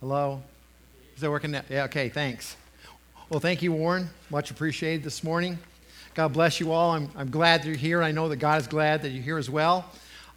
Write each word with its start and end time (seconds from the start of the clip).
Hello? 0.00 0.40
Is 1.16 1.22
that 1.22 1.30
working? 1.30 1.50
Now? 1.50 1.62
Yeah, 1.68 1.82
okay, 1.86 2.08
thanks. 2.08 2.54
Well, 3.30 3.40
thank 3.40 3.62
you, 3.62 3.72
Warren. 3.72 4.08
Much 4.30 4.52
appreciated 4.52 5.02
this 5.02 5.24
morning. 5.24 5.58
God 6.14 6.32
bless 6.32 6.60
you 6.60 6.70
all. 6.70 6.92
I'm, 6.92 7.10
I'm 7.16 7.32
glad 7.32 7.64
you're 7.64 7.74
here. 7.74 8.00
I 8.00 8.12
know 8.12 8.28
that 8.28 8.36
God 8.36 8.60
is 8.60 8.68
glad 8.68 9.02
that 9.02 9.08
you're 9.08 9.24
here 9.24 9.38
as 9.38 9.50
well. 9.50 9.90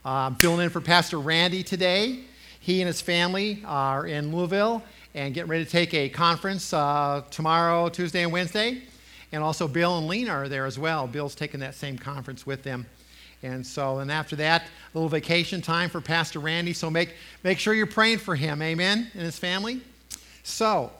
Uh, 0.04 0.10
I'm 0.10 0.34
filling 0.34 0.62
in 0.62 0.72
for 0.72 0.82
Pastor 0.82 1.20
Randy 1.20 1.62
today. 1.62 2.22
He 2.60 2.82
and 2.82 2.88
his 2.88 3.02
family 3.02 3.62
are 3.64 4.08
in 4.08 4.36
Louisville 4.36 4.82
and 5.14 5.32
getting 5.32 5.52
ready 5.52 5.64
to 5.64 5.70
take 5.70 5.94
a 5.94 6.10
conference 6.10 6.74
uh, 6.74 7.22
tomorrow, 7.30 7.88
Tuesday, 7.88 8.24
and 8.24 8.32
Wednesday. 8.32 8.82
And 9.32 9.44
also, 9.44 9.68
Bill 9.68 10.00
and 10.00 10.08
Lena 10.08 10.32
are 10.32 10.50
there 10.50 10.66
as 10.66 10.80
well. 10.80 11.06
Bill's 11.06 11.36
taking 11.36 11.60
that 11.60 11.76
same 11.76 12.00
conference 12.00 12.48
with 12.48 12.64
them. 12.64 12.88
And 13.44 13.66
so, 13.66 14.00
and 14.00 14.12
after 14.12 14.36
that, 14.38 14.64
a 14.64 14.98
little 14.98 15.10
vacation 15.10 15.62
time 15.62 15.90
for 15.90 16.00
Pastor 16.00 16.40
Randy. 16.40 16.74
So 16.74 16.90
make, 16.90 17.16
make 17.44 17.58
sure 17.58 17.74
you're 17.74 17.88
praying 17.88 18.20
for 18.20 18.36
him, 18.36 18.62
amen, 18.62 19.10
and 19.14 19.24
his 19.24 19.40
family. 19.40 19.82
So, 20.44 20.92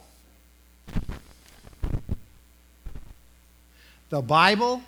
the 4.10 4.20
Bible 4.20 4.82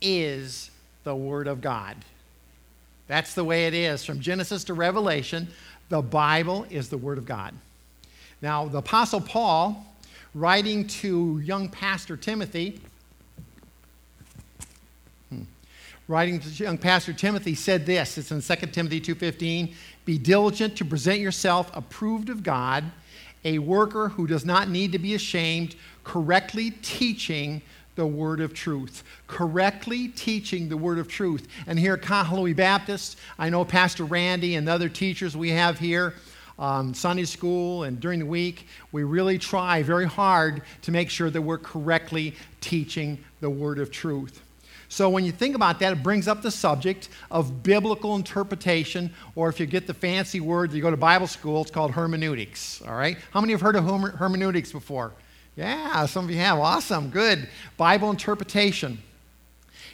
is 0.00 0.70
the 1.04 1.14
Word 1.14 1.46
of 1.46 1.60
God. 1.60 1.96
That's 3.06 3.34
the 3.34 3.44
way 3.44 3.66
it 3.66 3.74
is. 3.74 4.04
From 4.04 4.20
Genesis 4.20 4.64
to 4.64 4.74
Revelation, 4.74 5.48
the 5.88 6.02
Bible 6.02 6.66
is 6.70 6.88
the 6.90 6.98
Word 6.98 7.18
of 7.18 7.24
God. 7.24 7.54
Now, 8.42 8.66
the 8.66 8.78
Apostle 8.78 9.20
Paul, 9.20 9.86
writing 10.34 10.86
to 10.86 11.40
young 11.40 11.68
Pastor 11.68 12.16
Timothy, 12.16 12.80
writing 16.08 16.40
to 16.40 16.48
young 16.48 16.78
pastor 16.78 17.12
timothy 17.12 17.54
said 17.54 17.84
this 17.84 18.16
it's 18.16 18.30
in 18.32 18.40
2 18.40 18.66
timothy 18.68 18.98
2.15 18.98 19.74
be 20.06 20.16
diligent 20.16 20.74
to 20.74 20.84
present 20.84 21.20
yourself 21.20 21.70
approved 21.76 22.30
of 22.30 22.42
god 22.42 22.82
a 23.44 23.58
worker 23.58 24.08
who 24.08 24.26
does 24.26 24.44
not 24.44 24.70
need 24.70 24.90
to 24.90 24.98
be 24.98 25.14
ashamed 25.14 25.76
correctly 26.04 26.70
teaching 26.82 27.60
the 27.94 28.06
word 28.06 28.40
of 28.40 28.54
truth 28.54 29.04
correctly 29.26 30.08
teaching 30.08 30.70
the 30.70 30.76
word 30.76 30.98
of 30.98 31.08
truth 31.08 31.46
and 31.66 31.78
here 31.78 31.94
at 31.94 32.00
Kahului 32.00 32.56
baptist 32.56 33.18
i 33.38 33.50
know 33.50 33.62
pastor 33.62 34.04
randy 34.04 34.56
and 34.56 34.66
the 34.66 34.72
other 34.72 34.88
teachers 34.88 35.36
we 35.36 35.50
have 35.50 35.78
here 35.78 36.14
um, 36.58 36.92
Sunday 36.92 37.24
school 37.24 37.84
and 37.84 38.00
during 38.00 38.18
the 38.18 38.26
week, 38.26 38.66
we 38.90 39.04
really 39.04 39.38
try 39.38 39.80
very 39.80 40.06
hard 40.06 40.62
to 40.82 40.90
make 40.90 41.08
sure 41.08 41.30
that 41.30 41.40
we're 41.40 41.56
correctly 41.56 42.34
teaching 42.60 43.16
the 43.40 43.48
word 43.48 43.78
of 43.78 43.92
truth. 43.92 44.42
So 44.88 45.10
when 45.10 45.24
you 45.24 45.32
think 45.32 45.54
about 45.54 45.78
that, 45.80 45.92
it 45.92 46.02
brings 46.02 46.26
up 46.26 46.40
the 46.40 46.50
subject 46.50 47.10
of 47.30 47.62
biblical 47.62 48.16
interpretation, 48.16 49.12
or 49.34 49.48
if 49.48 49.60
you 49.60 49.66
get 49.66 49.86
the 49.86 49.94
fancy 49.94 50.40
word, 50.40 50.72
you 50.72 50.80
go 50.80 50.90
to 50.90 50.96
Bible 50.96 51.26
school, 51.26 51.60
it's 51.62 51.70
called 51.70 51.90
hermeneutics. 51.90 52.80
All 52.82 52.96
right? 52.96 53.18
How 53.32 53.40
many 53.40 53.52
have 53.52 53.60
heard 53.60 53.76
of 53.76 53.84
hermeneutics 53.84 54.72
before? 54.72 55.12
Yeah, 55.56 56.06
some 56.06 56.24
of 56.24 56.30
you 56.30 56.38
have. 56.38 56.58
Awesome, 56.58 57.10
good. 57.10 57.48
Bible 57.76 58.10
interpretation. 58.10 58.98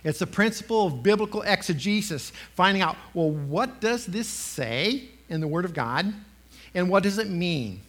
It's 0.05 0.19
the 0.19 0.27
principle 0.27 0.87
of 0.87 1.03
biblical 1.03 1.43
exegesis, 1.43 2.31
finding 2.55 2.83
out, 2.83 2.97
well, 3.15 3.31
what 3.31 3.81
does 3.81 4.05
this 4.07 4.29
say 4.29 5.09
in 5.29 5.41
the 5.41 5.49
Word 5.49 5.65
of 5.65 5.73
God, 5.73 6.13
and 6.75 6.89
what 6.91 7.03
does 7.03 7.19
it 7.19 7.29
mean? 7.29 7.81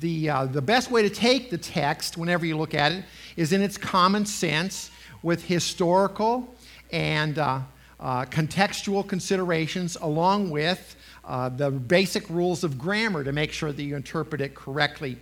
The, 0.00 0.30
uh, 0.30 0.46
the 0.46 0.62
best 0.62 0.90
way 0.90 1.02
to 1.02 1.10
take 1.10 1.50
the 1.50 1.58
text, 1.58 2.16
whenever 2.16 2.46
you 2.46 2.56
look 2.56 2.74
at 2.74 2.92
it, 2.92 3.04
is 3.36 3.52
in 3.52 3.60
its 3.60 3.76
common 3.76 4.24
sense 4.24 4.90
with 5.22 5.44
historical 5.44 6.54
and 6.90 7.38
uh, 7.38 7.60
uh, 8.00 8.24
contextual 8.26 9.06
considerations, 9.06 9.96
along 10.00 10.50
with 10.50 10.96
uh, 11.24 11.48
the 11.48 11.70
basic 11.70 12.28
rules 12.30 12.64
of 12.64 12.78
grammar 12.78 13.24
to 13.24 13.32
make 13.32 13.52
sure 13.52 13.72
that 13.72 13.82
you 13.82 13.96
interpret 13.96 14.40
it 14.40 14.54
correctly. 14.54 15.18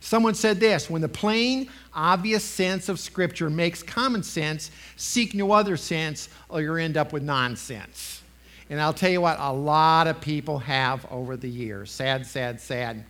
Someone 0.00 0.34
said 0.34 0.58
this 0.58 0.90
when 0.90 1.00
the 1.00 1.08
plain, 1.08 1.68
obvious 1.94 2.42
sense 2.42 2.88
of 2.88 2.98
Scripture 2.98 3.48
makes 3.48 3.82
common 3.82 4.22
sense, 4.22 4.70
seek 4.96 5.34
no 5.34 5.52
other 5.52 5.76
sense, 5.76 6.28
or 6.48 6.60
you 6.60 6.74
end 6.74 6.96
up 6.96 7.12
with 7.12 7.22
nonsense. 7.22 8.22
And 8.68 8.80
I'll 8.80 8.94
tell 8.94 9.10
you 9.10 9.20
what, 9.20 9.38
a 9.38 9.52
lot 9.52 10.06
of 10.06 10.20
people 10.20 10.58
have 10.58 11.06
over 11.10 11.36
the 11.36 11.48
years. 11.48 11.90
Sad, 11.90 12.26
sad, 12.26 12.60
sad. 12.60 13.04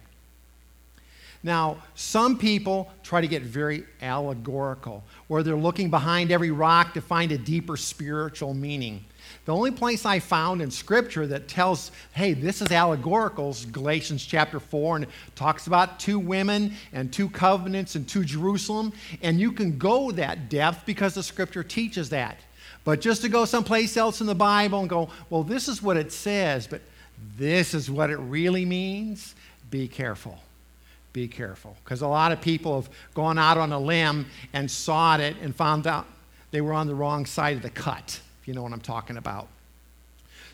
Now, 1.44 1.78
some 1.96 2.38
people 2.38 2.90
try 3.02 3.20
to 3.20 3.26
get 3.26 3.42
very 3.42 3.84
allegorical, 4.00 5.02
where 5.26 5.42
they're 5.42 5.56
looking 5.56 5.90
behind 5.90 6.30
every 6.30 6.52
rock 6.52 6.94
to 6.94 7.00
find 7.00 7.32
a 7.32 7.38
deeper 7.38 7.76
spiritual 7.76 8.54
meaning. 8.54 9.04
The 9.44 9.54
only 9.54 9.72
place 9.72 10.06
I 10.06 10.20
found 10.20 10.62
in 10.62 10.70
Scripture 10.70 11.26
that 11.28 11.48
tells, 11.48 11.90
hey, 12.12 12.32
this 12.32 12.62
is 12.62 12.70
allegorical 12.70 13.50
is 13.50 13.64
Galatians 13.64 14.24
chapter 14.24 14.60
4, 14.60 14.96
and 14.96 15.06
talks 15.34 15.66
about 15.66 15.98
two 15.98 16.20
women 16.20 16.74
and 16.92 17.12
two 17.12 17.28
covenants 17.28 17.96
and 17.96 18.08
two 18.08 18.24
Jerusalem. 18.24 18.92
And 19.20 19.40
you 19.40 19.50
can 19.50 19.78
go 19.78 20.12
that 20.12 20.48
depth 20.48 20.86
because 20.86 21.14
the 21.14 21.24
Scripture 21.24 21.64
teaches 21.64 22.10
that. 22.10 22.36
But 22.84 23.00
just 23.00 23.22
to 23.22 23.28
go 23.28 23.44
someplace 23.44 23.96
else 23.96 24.20
in 24.20 24.28
the 24.28 24.34
Bible 24.34 24.80
and 24.80 24.88
go, 24.88 25.08
well, 25.28 25.42
this 25.42 25.66
is 25.66 25.82
what 25.82 25.96
it 25.96 26.12
says, 26.12 26.68
but 26.68 26.82
this 27.36 27.74
is 27.74 27.90
what 27.90 28.10
it 28.10 28.18
really 28.18 28.64
means, 28.64 29.34
be 29.70 29.88
careful 29.88 30.38
be 31.12 31.28
careful. 31.28 31.76
Because 31.84 32.02
a 32.02 32.08
lot 32.08 32.32
of 32.32 32.40
people 32.40 32.80
have 32.80 32.90
gone 33.14 33.38
out 33.38 33.58
on 33.58 33.72
a 33.72 33.78
limb 33.78 34.26
and 34.52 34.70
sawed 34.70 35.20
it 35.20 35.36
and 35.42 35.54
found 35.54 35.86
out 35.86 36.06
they 36.50 36.60
were 36.60 36.72
on 36.72 36.86
the 36.86 36.94
wrong 36.94 37.26
side 37.26 37.56
of 37.56 37.62
the 37.62 37.70
cut, 37.70 38.20
if 38.40 38.48
you 38.48 38.54
know 38.54 38.62
what 38.62 38.72
I'm 38.72 38.80
talking 38.80 39.16
about. 39.16 39.48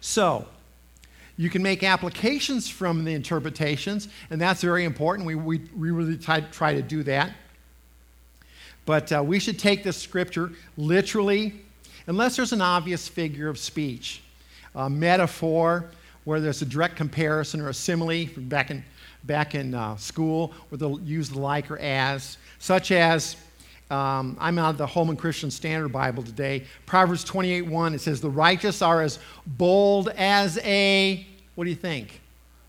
So, 0.00 0.46
you 1.38 1.48
can 1.48 1.62
make 1.62 1.84
applications 1.84 2.69
from 2.69 3.04
the 3.04 3.14
interpretations, 3.14 4.08
and 4.30 4.41
that's 4.41 4.60
very 4.60 4.84
important. 4.84 5.24
We, 5.24 5.36
we, 5.36 5.58
we 5.76 5.92
really 5.92 6.16
try, 6.16 6.41
try 6.41 6.75
to 6.75 6.82
do 6.82 7.04
that. 7.04 7.32
But 8.84 9.12
uh, 9.12 9.22
we 9.22 9.38
should 9.38 9.58
take 9.58 9.84
this 9.84 9.96
scripture 9.96 10.50
literally, 10.76 11.54
unless 12.08 12.34
there's 12.34 12.52
an 12.52 12.60
obvious 12.60 13.06
figure 13.06 13.48
of 13.48 13.56
speech, 13.56 14.22
a 14.75 14.90
metaphor 14.90 15.90
where 16.25 16.40
there's 16.40 16.60
a 16.60 16.66
direct 16.66 16.96
comparison 16.96 17.60
or 17.60 17.69
a 17.69 17.75
simile. 17.75 18.26
Back 18.36 18.72
in 18.72 18.84
back 19.28 19.55
in 19.55 19.75
uh, 19.75 19.94
school 19.97 20.53
where 20.69 20.78
they'll 20.78 21.00
use 21.03 21.31
the 21.31 21.39
like 21.39 21.71
or 21.71 21.78
as, 21.78 22.39
such 22.59 22.91
as 22.91 23.37
um, 23.91 24.37
I'm 24.41 24.59
out 24.59 24.71
of 24.71 24.78
the 24.78 24.87
Holman 24.87 25.16
Christian 25.16 25.50
Standard 25.50 25.89
Bible 25.89 26.22
today. 26.22 26.65
Proverbs 26.84 27.22
28 27.22 27.62
1, 27.62 27.94
it 27.94 28.00
says, 28.00 28.21
The 28.21 28.28
righteous 28.28 28.83
are 28.83 29.03
as 29.03 29.19
bold 29.47 30.09
as 30.09 30.59
a, 30.59 31.27
what 31.55 31.65
do 31.65 31.71
you 31.71 31.77
think? 31.77 32.21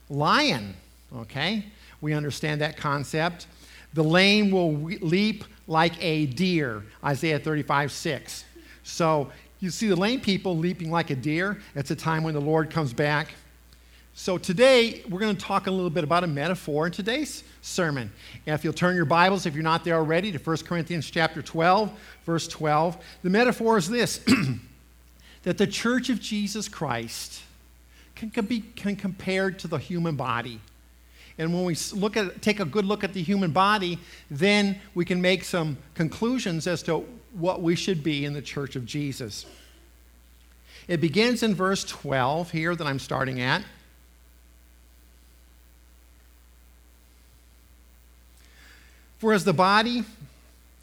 Lion. 0.09 0.75
Okay? 1.15 1.65
We 2.01 2.13
understand 2.13 2.61
that 2.61 2.77
concept. 2.77 3.47
The 3.93 4.03
lame 4.03 4.51
will 4.51 4.73
leap 4.73 5.43
like 5.67 6.01
a 6.03 6.27
deer, 6.27 6.83
Isaiah 7.03 7.39
35 7.39 7.91
6. 7.91 8.45
So 8.83 9.31
you 9.59 9.69
see 9.69 9.87
the 9.87 9.95
lame 9.95 10.21
people 10.21 10.57
leaping 10.57 10.89
like 10.89 11.09
a 11.09 11.15
deer. 11.15 11.59
It's 11.75 11.91
a 11.91 11.95
time 11.95 12.23
when 12.23 12.33
the 12.33 12.41
Lord 12.41 12.69
comes 12.69 12.93
back. 12.93 13.29
So 14.13 14.37
today 14.37 15.01
we're 15.07 15.19
going 15.19 15.35
to 15.35 15.41
talk 15.41 15.67
a 15.67 15.71
little 15.71 15.89
bit 15.89 16.03
about 16.03 16.23
a 16.23 16.27
metaphor 16.27 16.85
in 16.85 16.91
today's 16.91 17.43
sermon. 17.61 18.11
And 18.45 18.53
if 18.53 18.63
you'll 18.63 18.73
turn 18.73 18.95
your 18.95 19.05
Bibles, 19.05 19.45
if 19.45 19.53
you're 19.53 19.63
not 19.63 19.83
there 19.83 19.95
already, 19.95 20.31
to 20.31 20.37
1 20.37 20.57
Corinthians 20.57 21.09
chapter 21.09 21.41
12, 21.41 21.91
verse 22.25 22.47
12, 22.47 22.97
the 23.23 23.29
metaphor 23.29 23.77
is 23.77 23.89
this 23.89 24.19
that 25.43 25.57
the 25.57 25.67
church 25.67 26.09
of 26.09 26.19
Jesus 26.19 26.67
Christ 26.67 27.41
can, 28.15 28.29
can 28.29 28.45
be 28.45 28.59
can 28.59 28.95
compared 28.95 29.59
to 29.59 29.67
the 29.67 29.77
human 29.77 30.15
body. 30.15 30.59
And 31.37 31.53
when 31.53 31.63
we 31.63 31.77
look 31.93 32.17
at, 32.17 32.41
take 32.41 32.59
a 32.59 32.65
good 32.65 32.83
look 32.83 33.05
at 33.05 33.13
the 33.13 33.23
human 33.23 33.51
body, 33.51 33.97
then 34.29 34.79
we 34.93 35.05
can 35.05 35.21
make 35.21 35.45
some 35.45 35.77
conclusions 35.93 36.67
as 36.67 36.83
to 36.83 37.05
what 37.33 37.61
we 37.61 37.75
should 37.75 38.03
be 38.03 38.25
in 38.25 38.33
the 38.33 38.41
church 38.41 38.75
of 38.75 38.85
Jesus. 38.85 39.45
It 40.89 40.99
begins 40.99 41.41
in 41.41 41.55
verse 41.55 41.85
12 41.85 42.51
here 42.51 42.75
that 42.75 42.85
I'm 42.85 42.99
starting 42.99 43.39
at. 43.39 43.63
For 49.19 49.33
as 49.33 49.43
the 49.43 49.53
body 49.53 50.03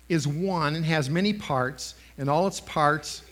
is 0.08 0.28
one 0.28 0.76
and 0.76 0.84
has 0.84 1.10
many 1.10 1.32
parts, 1.32 1.94
and 2.18 2.30
all 2.30 2.46
its 2.46 2.60
parts, 2.60 3.22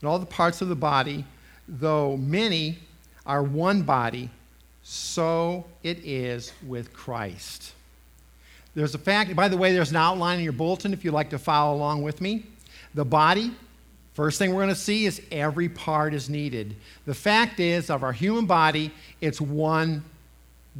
and 0.00 0.08
all 0.08 0.18
the 0.18 0.26
parts 0.26 0.60
of 0.60 0.68
the 0.68 0.76
body, 0.76 1.24
though 1.68 2.16
many 2.16 2.78
are 3.24 3.42
one 3.42 3.82
body, 3.82 4.28
so 4.82 5.64
it 5.82 6.04
is 6.04 6.52
with 6.66 6.92
Christ. 6.92 7.72
There's 8.74 8.94
a 8.94 8.98
fact, 8.98 9.34
by 9.36 9.48
the 9.48 9.56
way, 9.56 9.72
there's 9.72 9.90
an 9.90 9.96
outline 9.96 10.38
in 10.38 10.44
your 10.44 10.52
bulletin 10.52 10.92
if 10.92 11.04
you'd 11.04 11.14
like 11.14 11.30
to 11.30 11.38
follow 11.38 11.76
along 11.76 12.02
with 12.02 12.20
me. 12.20 12.44
The 12.94 13.04
body, 13.04 13.52
first 14.14 14.38
thing 14.38 14.50
we're 14.50 14.62
going 14.62 14.74
to 14.74 14.80
see 14.80 15.06
is 15.06 15.22
every 15.30 15.68
part 15.68 16.12
is 16.12 16.28
needed. 16.28 16.74
The 17.06 17.14
fact 17.14 17.60
is, 17.60 17.88
of 17.88 18.02
our 18.02 18.12
human 18.12 18.46
body, 18.46 18.92
it's 19.20 19.40
one 19.40 20.04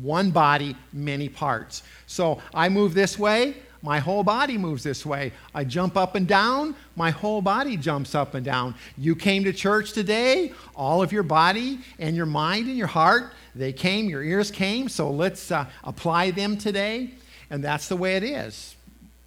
one 0.00 0.30
body, 0.30 0.76
many 0.92 1.28
parts. 1.28 1.82
So 2.06 2.40
I 2.54 2.68
move 2.68 2.94
this 2.94 3.18
way, 3.18 3.54
my 3.82 4.00
whole 4.00 4.24
body 4.24 4.58
moves 4.58 4.82
this 4.82 5.06
way. 5.06 5.32
I 5.54 5.64
jump 5.64 5.96
up 5.96 6.14
and 6.14 6.26
down, 6.26 6.74
my 6.96 7.10
whole 7.10 7.40
body 7.40 7.76
jumps 7.76 8.14
up 8.14 8.34
and 8.34 8.44
down. 8.44 8.74
You 8.96 9.14
came 9.14 9.44
to 9.44 9.52
church 9.52 9.92
today, 9.92 10.52
all 10.74 11.02
of 11.02 11.12
your 11.12 11.22
body 11.22 11.80
and 11.98 12.16
your 12.16 12.26
mind 12.26 12.66
and 12.66 12.76
your 12.76 12.88
heart, 12.88 13.32
they 13.54 13.72
came, 13.72 14.08
your 14.08 14.22
ears 14.22 14.50
came, 14.50 14.88
so 14.88 15.10
let's 15.10 15.50
uh, 15.50 15.66
apply 15.84 16.32
them 16.32 16.56
today. 16.56 17.10
And 17.50 17.62
that's 17.62 17.88
the 17.88 17.96
way 17.96 18.16
it 18.16 18.24
is. 18.24 18.76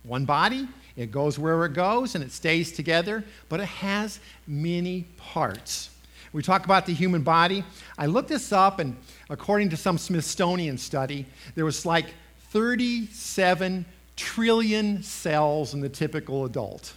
One 0.04 0.26
body, 0.26 0.68
it 0.96 1.12
goes 1.12 1.40
wherever 1.40 1.66
it 1.66 1.74
goes 1.74 2.16
and 2.16 2.24
it 2.24 2.32
stays 2.32 2.72
together, 2.72 3.24
but 3.50 3.60
it 3.60 3.68
has 3.68 4.20
many 4.48 5.06
parts. 5.18 5.90
We 6.34 6.42
talk 6.42 6.66
about 6.66 6.86
the 6.86 6.94
human 6.94 7.24
body. 7.24 7.64
I 7.98 8.06
looked 8.06 8.30
this 8.30 8.52
up, 8.52 8.80
and 8.80 8.96
according 9.30 9.70
to 9.70 9.78
some 9.78 9.98
Smithsonian 9.98 10.78
study, 10.78 11.26
there 11.56 11.66
was 11.66 11.86
like 11.86 12.06
37 12.52 13.86
trillion 14.16 15.04
cells 15.04 15.74
in 15.74 15.82
the 15.82 15.90
typical 15.90 16.46
adult. 16.46 16.94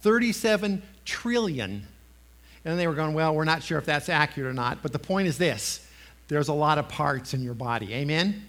37 0.00 0.82
trillion. 1.04 1.86
And 2.64 2.78
they 2.78 2.86
were 2.86 2.94
going, 2.94 3.14
well, 3.14 3.34
we're 3.34 3.44
not 3.44 3.62
sure 3.62 3.78
if 3.78 3.86
that's 3.86 4.08
accurate 4.08 4.48
or 4.48 4.52
not, 4.52 4.82
but 4.82 4.92
the 4.92 4.98
point 4.98 5.28
is 5.28 5.38
this 5.38 5.86
there's 6.28 6.48
a 6.48 6.54
lot 6.54 6.78
of 6.78 6.88
parts 6.88 7.34
in 7.34 7.42
your 7.42 7.54
body. 7.54 7.92
Amen? 7.92 8.46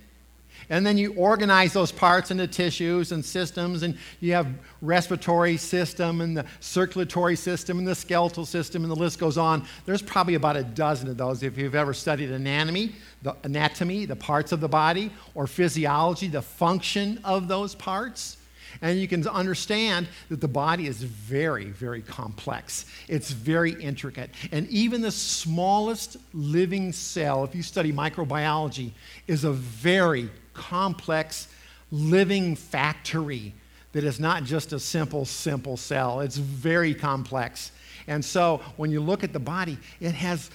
And 0.72 0.86
then 0.86 0.98
you 0.98 1.14
organize 1.16 1.74
those 1.74 1.92
parts 1.92 2.32
into 2.32 2.48
tissues 2.48 3.12
and 3.12 3.24
systems, 3.24 3.84
and 3.84 3.98
you 4.22 4.32
have 4.32 4.48
respiratory 4.82 5.58
system 5.58 6.22
and 6.22 6.36
the 6.36 6.46
circulatory 6.62 7.36
system 7.36 7.78
and 7.78 7.86
the 7.86 7.94
skeletal 7.94 8.46
system, 8.46 8.84
and 8.84 8.90
the 8.90 8.96
list 8.96 9.20
goes 9.20 9.38
on. 9.38 9.68
There's 9.86 10.02
probably 10.02 10.36
about 10.36 10.56
a 10.56 10.64
dozen 10.64 11.10
of 11.10 11.18
those 11.18 11.44
if 11.44 11.58
you've 11.58 11.76
ever 11.76 11.94
studied 11.94 12.32
anatomy, 12.32 12.96
the 13.22 13.36
anatomy, 13.44 14.06
the 14.06 14.16
parts 14.16 14.54
of 14.54 14.62
the 14.62 14.70
body, 14.70 15.12
or 15.36 15.46
physiology, 15.46 16.30
the 16.30 16.42
function 16.42 17.20
of 17.26 17.50
those 17.50 17.76
parts. 17.76 18.38
And 18.82 18.98
you 18.98 19.10
can 19.10 19.28
understand 19.28 20.08
that 20.30 20.40
the 20.40 20.48
body 20.48 20.88
is 20.88 21.04
very, 21.04 21.66
very 21.66 22.02
complex. 22.02 22.86
It's 23.10 23.32
very 23.32 23.74
intricate. 23.74 24.30
And 24.54 24.70
even 24.70 25.02
the 25.02 25.12
smallest 25.12 26.16
living 26.34 26.94
cell, 26.94 27.44
if 27.44 27.54
you 27.54 27.62
study 27.62 27.92
microbiology, 27.92 28.92
is 29.28 29.44
a 29.44 29.52
very 29.52 30.30
complex 30.62 31.48
living 31.92 32.56
factory 32.56 33.54
that 33.94 34.04
is 34.04 34.20
not 34.20 34.44
just 34.44 34.72
a 34.74 34.80
simple, 34.80 35.26
simple 35.26 35.76
cell. 35.76 36.22
It's 36.22 36.38
very 36.38 36.94
complex. 36.94 37.72
And 38.08 38.24
so 38.24 38.62
when 38.78 38.92
you 38.92 39.02
look 39.02 39.24
at 39.24 39.34
the 39.34 39.40
body, 39.40 39.78
it 40.00 40.14
has, 40.14 40.50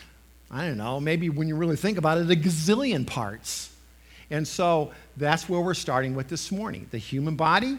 I 0.50 0.64
don't 0.64 0.78
know, 0.78 1.00
maybe 1.00 1.28
when 1.28 1.48
you 1.48 1.56
really 1.56 1.76
think 1.76 1.98
about 1.98 2.18
it, 2.18 2.30
a 2.30 2.36
gazillion 2.36 3.06
parts. 3.06 3.70
And 4.30 4.46
so 4.46 4.92
that's 5.16 5.48
where 5.48 5.60
we're 5.60 5.74
starting 5.74 6.14
with 6.14 6.28
this 6.28 6.50
morning. 6.50 6.86
The 6.90 6.98
human 6.98 7.36
body, 7.36 7.78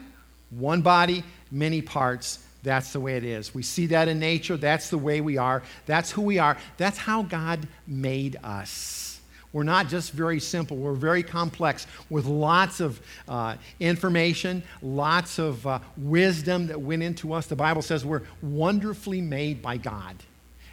one 0.50 0.82
body, 0.82 1.24
many 1.50 1.82
parts. 1.82 2.40
That's 2.64 2.92
the 2.94 3.00
way 3.00 3.16
it 3.16 3.24
is. 3.24 3.56
We 3.56 3.64
see 3.64 3.88
that 3.88 4.08
in 4.08 4.20
nature. 4.20 4.58
That's 4.58 4.90
the 4.90 4.98
way 4.98 5.22
we 5.22 5.38
are. 5.38 5.64
That's 5.86 6.12
who 6.12 6.22
we 6.22 6.38
are. 6.38 6.58
That's 6.78 6.98
how 6.98 7.24
God 7.24 7.68
made 7.88 8.38
us. 8.44 9.17
We're 9.54 9.64
not 9.64 9.88
just 9.88 10.12
very 10.12 10.40
simple, 10.40 10.78
we're 10.78 10.94
very 10.94 11.24
complex 11.24 11.88
with 12.10 12.26
lots 12.26 12.80
of 12.80 13.02
uh, 13.28 13.56
information, 13.80 14.62
lots 14.82 15.40
of 15.40 15.66
uh, 15.66 15.80
wisdom 15.96 16.68
that 16.68 16.80
went 16.80 17.02
into 17.02 17.34
us. 17.34 17.48
The 17.48 17.56
Bible 17.56 17.82
says 17.82 18.06
we're 18.06 18.24
wonderfully 18.42 19.22
made 19.22 19.62
by 19.62 19.78
God. 19.78 20.16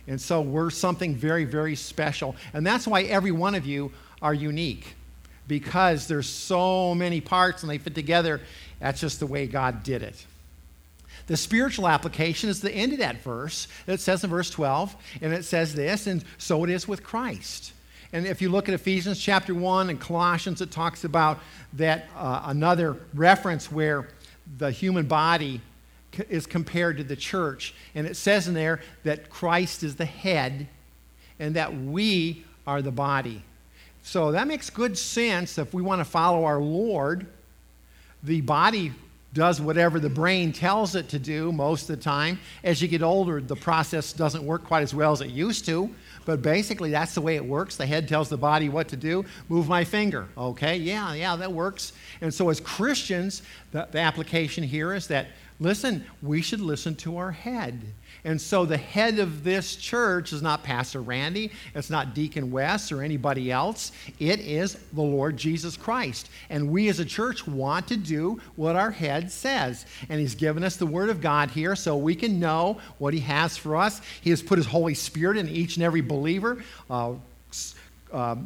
And 0.06 0.20
so 0.20 0.40
we're 0.40 0.70
something 0.70 1.14
very, 1.14 1.44
very 1.44 1.76
special. 1.76 2.36
And 2.52 2.66
that's 2.66 2.86
why 2.86 3.02
every 3.02 3.32
one 3.32 3.54
of 3.54 3.64
you 3.64 3.92
are 4.20 4.34
unique 4.34 4.96
because 5.46 6.06
there's 6.06 6.28
so 6.28 6.94
many 6.94 7.20
parts 7.20 7.62
and 7.62 7.70
they 7.70 7.78
fit 7.78 7.94
together. 7.94 8.40
That's 8.80 9.00
just 9.00 9.20
the 9.20 9.26
way 9.26 9.46
God 9.46 9.82
did 9.82 10.02
it. 10.02 10.26
The 11.26 11.36
spiritual 11.36 11.88
application 11.88 12.50
is 12.50 12.60
the 12.60 12.72
end 12.72 12.92
of 12.92 12.98
that 12.98 13.22
verse. 13.22 13.66
It 13.86 14.00
says 14.00 14.24
in 14.24 14.30
verse 14.30 14.50
12, 14.50 14.94
and 15.22 15.32
it 15.32 15.44
says 15.44 15.74
this, 15.74 16.06
and 16.06 16.22
so 16.36 16.64
it 16.64 16.70
is 16.70 16.86
with 16.86 17.02
Christ. 17.02 17.72
And 18.14 18.28
if 18.28 18.40
you 18.40 18.48
look 18.48 18.68
at 18.68 18.74
Ephesians 18.76 19.18
chapter 19.18 19.52
1 19.52 19.90
and 19.90 20.00
Colossians, 20.00 20.60
it 20.60 20.70
talks 20.70 21.02
about 21.02 21.40
that 21.72 22.08
uh, 22.16 22.42
another 22.44 22.96
reference 23.12 23.72
where 23.72 24.08
the 24.56 24.70
human 24.70 25.06
body 25.06 25.60
is 26.28 26.46
compared 26.46 26.96
to 26.98 27.02
the 27.02 27.16
church. 27.16 27.74
And 27.92 28.06
it 28.06 28.14
says 28.14 28.46
in 28.46 28.54
there 28.54 28.80
that 29.02 29.30
Christ 29.30 29.82
is 29.82 29.96
the 29.96 30.04
head 30.04 30.68
and 31.40 31.56
that 31.56 31.76
we 31.76 32.44
are 32.68 32.82
the 32.82 32.92
body. 32.92 33.42
So 34.04 34.30
that 34.30 34.46
makes 34.46 34.70
good 34.70 34.96
sense 34.96 35.58
if 35.58 35.74
we 35.74 35.82
want 35.82 35.98
to 35.98 36.04
follow 36.04 36.44
our 36.44 36.60
Lord. 36.60 37.26
The 38.22 38.42
body 38.42 38.92
does 39.32 39.60
whatever 39.60 39.98
the 39.98 40.08
brain 40.08 40.52
tells 40.52 40.94
it 40.94 41.08
to 41.08 41.18
do 41.18 41.50
most 41.50 41.90
of 41.90 41.96
the 41.96 42.02
time. 42.02 42.38
As 42.62 42.80
you 42.80 42.86
get 42.86 43.02
older, 43.02 43.40
the 43.40 43.56
process 43.56 44.12
doesn't 44.12 44.46
work 44.46 44.64
quite 44.64 44.84
as 44.84 44.94
well 44.94 45.10
as 45.10 45.20
it 45.20 45.30
used 45.30 45.66
to. 45.66 45.92
But 46.24 46.42
basically, 46.42 46.90
that's 46.90 47.14
the 47.14 47.20
way 47.20 47.36
it 47.36 47.44
works. 47.44 47.76
The 47.76 47.86
head 47.86 48.08
tells 48.08 48.28
the 48.28 48.38
body 48.38 48.68
what 48.68 48.88
to 48.88 48.96
do. 48.96 49.24
Move 49.48 49.68
my 49.68 49.84
finger. 49.84 50.28
Okay, 50.36 50.76
yeah, 50.76 51.12
yeah, 51.14 51.36
that 51.36 51.52
works. 51.52 51.92
And 52.20 52.32
so, 52.32 52.48
as 52.48 52.60
Christians, 52.60 53.42
the, 53.72 53.88
the 53.90 53.98
application 53.98 54.64
here 54.64 54.94
is 54.94 55.06
that, 55.08 55.28
listen, 55.60 56.04
we 56.22 56.42
should 56.42 56.60
listen 56.60 56.94
to 56.96 57.18
our 57.18 57.32
head. 57.32 57.80
And 58.24 58.40
so 58.40 58.64
the 58.64 58.76
head 58.76 59.18
of 59.18 59.44
this 59.44 59.76
church 59.76 60.32
is 60.32 60.40
not 60.40 60.62
Pastor 60.62 61.02
Randy, 61.02 61.52
it's 61.74 61.90
not 61.90 62.14
Deacon 62.14 62.50
West 62.50 62.90
or 62.90 63.02
anybody 63.02 63.52
else. 63.52 63.92
It 64.18 64.40
is 64.40 64.78
the 64.92 65.02
Lord 65.02 65.36
Jesus 65.36 65.76
Christ. 65.76 66.30
And 66.48 66.70
we 66.70 66.88
as 66.88 67.00
a 67.00 67.04
church 67.04 67.46
want 67.46 67.86
to 67.88 67.96
do 67.96 68.40
what 68.56 68.76
our 68.76 68.90
head 68.90 69.30
says. 69.30 69.84
And 70.08 70.18
He's 70.18 70.34
given 70.34 70.64
us 70.64 70.76
the 70.76 70.86
Word 70.86 71.10
of 71.10 71.20
God 71.20 71.50
here 71.50 71.76
so 71.76 71.96
we 71.96 72.14
can 72.14 72.40
know 72.40 72.80
what 72.98 73.12
He 73.12 73.20
has 73.20 73.56
for 73.56 73.76
us. 73.76 74.00
He 74.22 74.30
has 74.30 74.42
put 74.42 74.58
His 74.58 74.66
Holy 74.66 74.94
Spirit 74.94 75.36
in 75.36 75.48
each 75.48 75.76
and 75.76 75.84
every 75.84 76.00
believer. 76.00 76.64
Uh, 76.88 77.14
uh, 78.12 78.36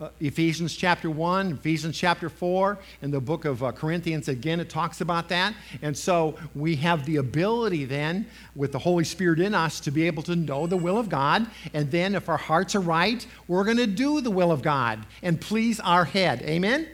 uh, 0.00 0.10
Ephesians 0.20 0.76
chapter 0.76 1.10
1, 1.10 1.52
Ephesians 1.52 1.98
chapter 1.98 2.28
4, 2.28 2.78
and 3.02 3.12
the 3.12 3.20
book 3.20 3.44
of 3.44 3.62
uh, 3.62 3.72
Corinthians, 3.72 4.28
again, 4.28 4.60
it 4.60 4.70
talks 4.70 5.00
about 5.00 5.28
that. 5.28 5.54
And 5.82 5.96
so 5.96 6.36
we 6.54 6.76
have 6.76 7.04
the 7.04 7.16
ability 7.16 7.84
then, 7.84 8.26
with 8.54 8.70
the 8.72 8.78
Holy 8.78 9.04
Spirit 9.04 9.40
in 9.40 9.54
us, 9.54 9.80
to 9.80 9.90
be 9.90 10.06
able 10.06 10.22
to 10.24 10.36
know 10.36 10.66
the 10.66 10.76
will 10.76 10.98
of 10.98 11.08
God. 11.08 11.46
And 11.74 11.90
then, 11.90 12.14
if 12.14 12.28
our 12.28 12.36
hearts 12.36 12.76
are 12.76 12.80
right, 12.80 13.26
we're 13.48 13.64
going 13.64 13.78
to 13.78 13.86
do 13.86 14.20
the 14.20 14.30
will 14.30 14.52
of 14.52 14.62
God 14.62 15.04
and 15.22 15.40
please 15.40 15.80
our 15.80 16.04
head. 16.04 16.42
Amen? 16.42 16.88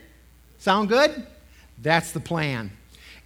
Sound 0.58 0.88
good? 0.88 1.26
That's 1.82 2.12
the 2.12 2.20
plan. 2.20 2.70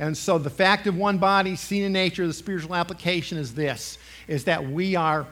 And 0.00 0.16
so 0.16 0.38
the 0.38 0.50
fact 0.50 0.86
of 0.86 0.96
one 0.96 1.18
body 1.18 1.56
seen 1.56 1.84
in 1.84 1.92
nature, 1.92 2.26
the 2.26 2.32
spiritual 2.32 2.74
application 2.74 3.38
is 3.38 3.54
this, 3.54 3.98
is 4.26 4.44
that 4.44 4.68
we 4.68 4.96
are 4.96 5.26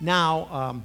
now 0.00 0.48
um, 0.50 0.84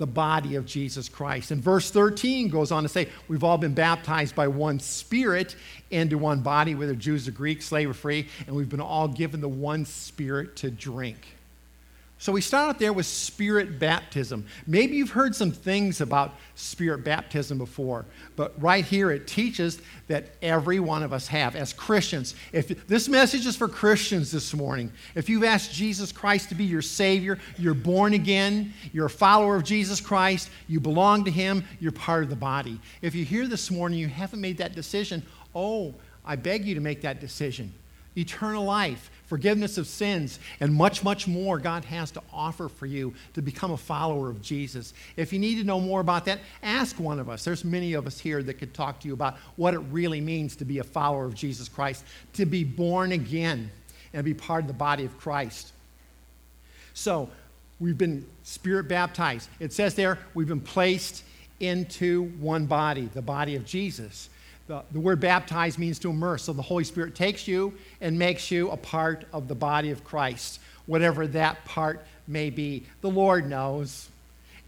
the 0.00 0.06
body 0.06 0.56
of 0.56 0.66
Jesus 0.66 1.08
Christ. 1.08 1.52
And 1.52 1.62
verse 1.62 1.90
13 1.90 2.48
goes 2.48 2.72
on 2.72 2.82
to 2.82 2.88
say, 2.88 3.08
We've 3.28 3.44
all 3.44 3.58
been 3.58 3.74
baptized 3.74 4.34
by 4.34 4.48
one 4.48 4.80
Spirit 4.80 5.54
into 5.90 6.18
one 6.18 6.40
body, 6.40 6.74
whether 6.74 6.96
Jews 6.96 7.28
or 7.28 7.32
Greeks, 7.32 7.66
slave 7.66 7.90
or 7.90 7.94
free, 7.94 8.26
and 8.46 8.56
we've 8.56 8.68
been 8.68 8.80
all 8.80 9.06
given 9.06 9.40
the 9.40 9.48
one 9.48 9.84
Spirit 9.84 10.56
to 10.56 10.70
drink. 10.70 11.36
So 12.20 12.32
we 12.32 12.42
start 12.42 12.68
out 12.68 12.78
there 12.78 12.92
with 12.92 13.06
spirit 13.06 13.78
baptism. 13.78 14.44
Maybe 14.66 14.94
you've 14.94 15.08
heard 15.08 15.34
some 15.34 15.50
things 15.50 16.02
about 16.02 16.34
spirit 16.54 17.02
baptism 17.02 17.56
before, 17.56 18.04
but 18.36 18.52
right 18.60 18.84
here 18.84 19.10
it 19.10 19.26
teaches 19.26 19.80
that 20.06 20.26
every 20.42 20.80
one 20.80 21.02
of 21.02 21.14
us 21.14 21.26
have 21.28 21.56
as 21.56 21.72
Christians. 21.72 22.34
If 22.52 22.86
this 22.86 23.08
message 23.08 23.46
is 23.46 23.56
for 23.56 23.68
Christians 23.68 24.30
this 24.30 24.52
morning, 24.52 24.92
if 25.14 25.30
you've 25.30 25.44
asked 25.44 25.72
Jesus 25.72 26.12
Christ 26.12 26.50
to 26.50 26.54
be 26.54 26.64
your 26.64 26.82
savior, 26.82 27.38
you're 27.56 27.72
born 27.72 28.12
again, 28.12 28.74
you're 28.92 29.06
a 29.06 29.10
follower 29.10 29.56
of 29.56 29.64
Jesus 29.64 29.98
Christ, 29.98 30.50
you 30.68 30.78
belong 30.78 31.24
to 31.24 31.30
him, 31.30 31.64
you're 31.80 31.90
part 31.90 32.22
of 32.22 32.28
the 32.28 32.36
body. 32.36 32.78
If 33.00 33.14
you're 33.14 33.24
here 33.24 33.48
this 33.48 33.70
morning 33.70 33.98
you 33.98 34.08
haven't 34.08 34.42
made 34.42 34.58
that 34.58 34.74
decision, 34.74 35.22
oh, 35.54 35.94
I 36.22 36.36
beg 36.36 36.66
you 36.66 36.74
to 36.74 36.82
make 36.82 37.00
that 37.00 37.18
decision. 37.18 37.72
Eternal 38.16 38.64
life 38.64 39.10
forgiveness 39.30 39.78
of 39.78 39.86
sins, 39.86 40.40
and 40.58 40.74
much, 40.74 41.04
much 41.04 41.28
more 41.28 41.56
God 41.56 41.84
has 41.84 42.10
to 42.10 42.20
offer 42.32 42.68
for 42.68 42.84
you 42.84 43.14
to 43.34 43.40
become 43.40 43.70
a 43.70 43.76
follower 43.76 44.28
of 44.28 44.42
Jesus. 44.42 44.92
If 45.14 45.32
you 45.32 45.38
need 45.38 45.54
to 45.58 45.62
know 45.62 45.78
more 45.78 46.00
about 46.00 46.24
that, 46.24 46.40
ask 46.64 46.98
one 46.98 47.20
of 47.20 47.28
us. 47.28 47.44
There's 47.44 47.64
many 47.64 47.92
of 47.92 48.08
us 48.08 48.18
here 48.18 48.42
that 48.42 48.54
could 48.54 48.74
talk 48.74 48.98
to 48.98 49.06
you 49.06 49.14
about 49.14 49.36
what 49.54 49.72
it 49.72 49.78
really 49.92 50.20
means 50.20 50.56
to 50.56 50.64
be 50.64 50.80
a 50.80 50.84
follower 50.84 51.26
of 51.26 51.36
Jesus 51.36 51.68
Christ, 51.68 52.04
to 52.32 52.44
be 52.44 52.64
born 52.64 53.12
again 53.12 53.70
and 54.12 54.24
be 54.24 54.34
part 54.34 54.64
of 54.64 54.66
the 54.66 54.74
body 54.74 55.04
of 55.04 55.16
Christ. 55.16 55.72
So, 56.92 57.30
we've 57.78 57.96
been 57.96 58.26
spirit 58.42 58.88
baptized. 58.88 59.48
It 59.60 59.72
says 59.72 59.94
there, 59.94 60.18
we've 60.34 60.48
been 60.48 60.60
placed 60.60 61.22
into 61.60 62.24
one 62.40 62.66
body, 62.66 63.08
the 63.14 63.22
body 63.22 63.54
of 63.54 63.64
Jesus. 63.64 64.28
The, 64.70 64.84
the 64.92 65.00
word 65.00 65.18
baptize 65.18 65.78
means 65.78 65.98
to 65.98 66.10
immerse. 66.10 66.44
So 66.44 66.52
the 66.52 66.62
Holy 66.62 66.84
Spirit 66.84 67.16
takes 67.16 67.48
you 67.48 67.74
and 68.00 68.16
makes 68.16 68.52
you 68.52 68.70
a 68.70 68.76
part 68.76 69.24
of 69.32 69.48
the 69.48 69.54
body 69.56 69.90
of 69.90 70.04
Christ, 70.04 70.60
whatever 70.86 71.26
that 71.26 71.64
part 71.64 72.06
may 72.28 72.50
be. 72.50 72.84
The 73.00 73.10
Lord 73.10 73.48
knows. 73.48 74.08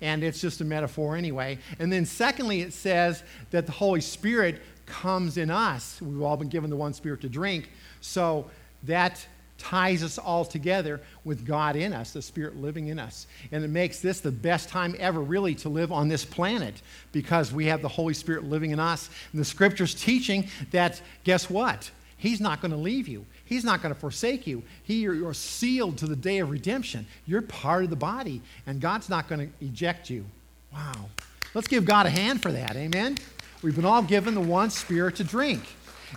And 0.00 0.24
it's 0.24 0.40
just 0.40 0.60
a 0.60 0.64
metaphor 0.64 1.14
anyway. 1.14 1.60
And 1.78 1.92
then, 1.92 2.04
secondly, 2.04 2.62
it 2.62 2.72
says 2.72 3.22
that 3.52 3.66
the 3.66 3.70
Holy 3.70 4.00
Spirit 4.00 4.60
comes 4.86 5.36
in 5.36 5.52
us. 5.52 6.02
We've 6.02 6.22
all 6.22 6.36
been 6.36 6.48
given 6.48 6.68
the 6.68 6.74
one 6.74 6.94
Spirit 6.94 7.20
to 7.20 7.28
drink. 7.28 7.70
So 8.00 8.50
that 8.82 9.24
ties 9.62 10.02
us 10.02 10.18
all 10.18 10.44
together 10.44 11.00
with 11.24 11.46
God 11.46 11.76
in 11.76 11.92
us, 11.92 12.12
the 12.12 12.20
Spirit 12.20 12.56
living 12.56 12.88
in 12.88 12.98
us. 12.98 13.26
And 13.52 13.64
it 13.64 13.68
makes 13.68 14.00
this 14.00 14.20
the 14.20 14.32
best 14.32 14.68
time 14.68 14.96
ever, 14.98 15.20
really, 15.20 15.54
to 15.56 15.68
live 15.68 15.92
on 15.92 16.08
this 16.08 16.24
planet 16.24 16.82
because 17.12 17.52
we 17.52 17.66
have 17.66 17.80
the 17.80 17.88
Holy 17.88 18.14
Spirit 18.14 18.44
living 18.44 18.72
in 18.72 18.80
us. 18.80 19.08
And 19.32 19.40
the 19.40 19.44
scripture's 19.44 19.94
teaching 19.94 20.48
that, 20.72 21.00
guess 21.24 21.48
what? 21.48 21.90
He's 22.16 22.40
not 22.40 22.60
going 22.60 22.72
to 22.72 22.76
leave 22.76 23.08
you. 23.08 23.24
He's 23.44 23.64
not 23.64 23.82
going 23.82 23.94
to 23.94 24.00
forsake 24.00 24.46
you. 24.46 24.62
He, 24.82 25.00
you're, 25.00 25.34
sealed 25.34 25.98
to 25.98 26.06
the 26.06 26.16
day 26.16 26.38
of 26.38 26.50
redemption. 26.50 27.06
You're 27.26 27.42
part 27.42 27.84
of 27.84 27.90
the 27.90 27.96
body, 27.96 28.40
and 28.66 28.80
God's 28.80 29.08
not 29.08 29.28
going 29.28 29.48
to 29.48 29.64
eject 29.64 30.10
you. 30.10 30.24
Wow. 30.72 31.08
Let's 31.54 31.68
give 31.68 31.84
God 31.84 32.06
a 32.06 32.10
hand 32.10 32.42
for 32.42 32.50
that. 32.50 32.76
Amen? 32.76 33.18
We've 33.62 33.76
been 33.76 33.84
all 33.84 34.02
given 34.02 34.34
the 34.34 34.40
one 34.40 34.70
spirit 34.70 35.16
to 35.16 35.24
drink. 35.24 35.62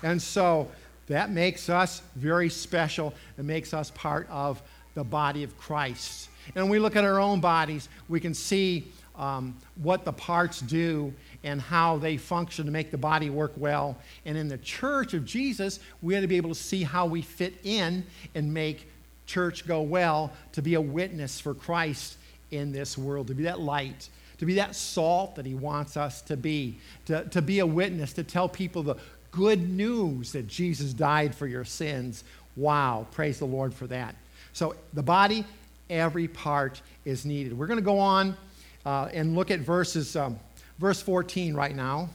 And 0.04 0.22
so 0.22 0.70
that 1.08 1.30
makes 1.30 1.70
us 1.70 2.02
very 2.16 2.50
special. 2.50 3.14
It 3.38 3.46
makes 3.46 3.74
us 3.74 3.92
part 3.92 4.28
of 4.30 4.62
the 4.96 5.04
body 5.04 5.44
of 5.44 5.58
Christ. 5.58 6.30
And 6.56 6.64
when 6.64 6.72
we 6.72 6.80
look 6.80 6.96
at 6.96 7.04
our 7.04 7.20
own 7.20 7.40
bodies, 7.40 7.90
we 8.08 8.20
can 8.20 8.34
see 8.34 8.88
um, 9.18 9.56
what 9.82 10.06
the 10.06 10.14
parts 10.14 10.62
do 10.62 11.14
and 11.44 11.62
how 11.62 11.98
they 11.98 12.18
function 12.18 12.66
to 12.66 12.72
make 12.72 12.92
the 12.92 12.98
body 12.98 13.30
work 13.30 13.54
well. 13.56 13.98
And 14.26 14.38
in 14.38 14.48
the 14.48 14.58
church 14.58 15.14
of 15.14 15.26
Jesus, 15.26 15.80
we 16.02 16.18
ought 16.18 16.22
to 16.22 16.28
be 16.28 16.38
able 16.38 16.50
to 16.50 16.56
see 16.56 16.84
how 16.84 17.06
we 17.06 17.22
fit 17.22 17.54
in 17.64 18.06
and 18.34 18.54
make 18.54 18.90
church 19.26 19.68
go 19.68 19.82
well 19.82 20.32
to 20.54 20.62
be 20.62 20.76
a 20.76 20.82
witness 20.82 21.40
for 21.40 21.54
Christ 21.54 22.18
in 22.52 22.72
this 22.72 22.98
world, 22.98 23.28
to 23.28 23.34
be 23.34 23.44
that 23.44 23.60
light, 23.60 24.10
to 24.38 24.46
be 24.46 24.56
that 24.56 24.76
salt 24.76 25.36
that 25.36 25.46
He 25.46 25.56
wants 25.56 25.98
us 25.98 26.22
to 26.24 26.38
be, 26.38 26.78
to, 27.06 27.24
to 27.30 27.42
be 27.42 27.60
a 27.60 27.66
witness, 27.66 28.14
to 28.14 28.24
tell 28.24 28.50
people 28.50 28.84
the 28.84 28.96
good 29.36 29.70
news 29.70 30.32
that 30.32 30.48
Jesus 30.48 30.94
died 30.94 31.36
for 31.36 31.46
your 31.46 31.66
sins. 31.66 32.24
Wow, 32.56 33.06
praise 33.12 33.40
the 33.40 33.46
Lord 33.46 33.74
for 33.74 33.86
that. 33.88 34.16
So, 34.54 34.76
the 34.94 35.04
body, 35.04 35.44
every 35.90 36.28
part 36.28 36.82
is 37.04 37.26
needed. 37.26 37.58
We're 37.58 37.68
going 37.68 37.80
to 37.80 37.86
go 37.86 38.00
on 38.00 38.38
uh, 38.86 39.10
and 39.14 39.36
look 39.36 39.52
at 39.52 39.60
verses, 39.60 40.16
um, 40.16 40.40
verse 40.80 41.02
14 41.02 41.54
right 41.54 41.76
now. 41.76 42.10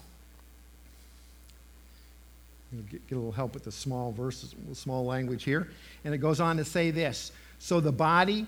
Get, 2.91 3.07
get 3.09 3.15
a 3.15 3.19
little 3.19 3.33
help 3.33 3.53
with 3.53 3.65
the 3.65 3.73
small 3.73 4.13
verses, 4.13 4.55
small 4.73 5.05
language 5.05 5.45
here. 5.45 5.69
And 6.05 6.15
it 6.15 6.19
goes 6.19 6.41
on 6.41 6.57
to 6.57 6.65
say 6.65 6.91
this 6.91 7.33
So 7.59 7.81
the 7.81 7.93
body 7.93 8.47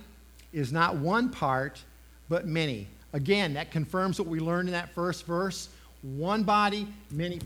is 0.52 0.73
not 0.73 0.97
one 0.97 1.29
part, 1.29 1.83
but 2.29 2.47
many. 2.47 2.87
Again, 3.12 3.55
that 3.55 3.71
confirms 3.71 4.19
what 4.19 4.29
we 4.29 4.41
learned 4.41 4.69
in 4.69 4.73
that 4.73 4.95
first 4.95 5.26
verse. 5.26 5.69
One 6.02 6.43
body, 6.45 6.88
many 7.11 7.41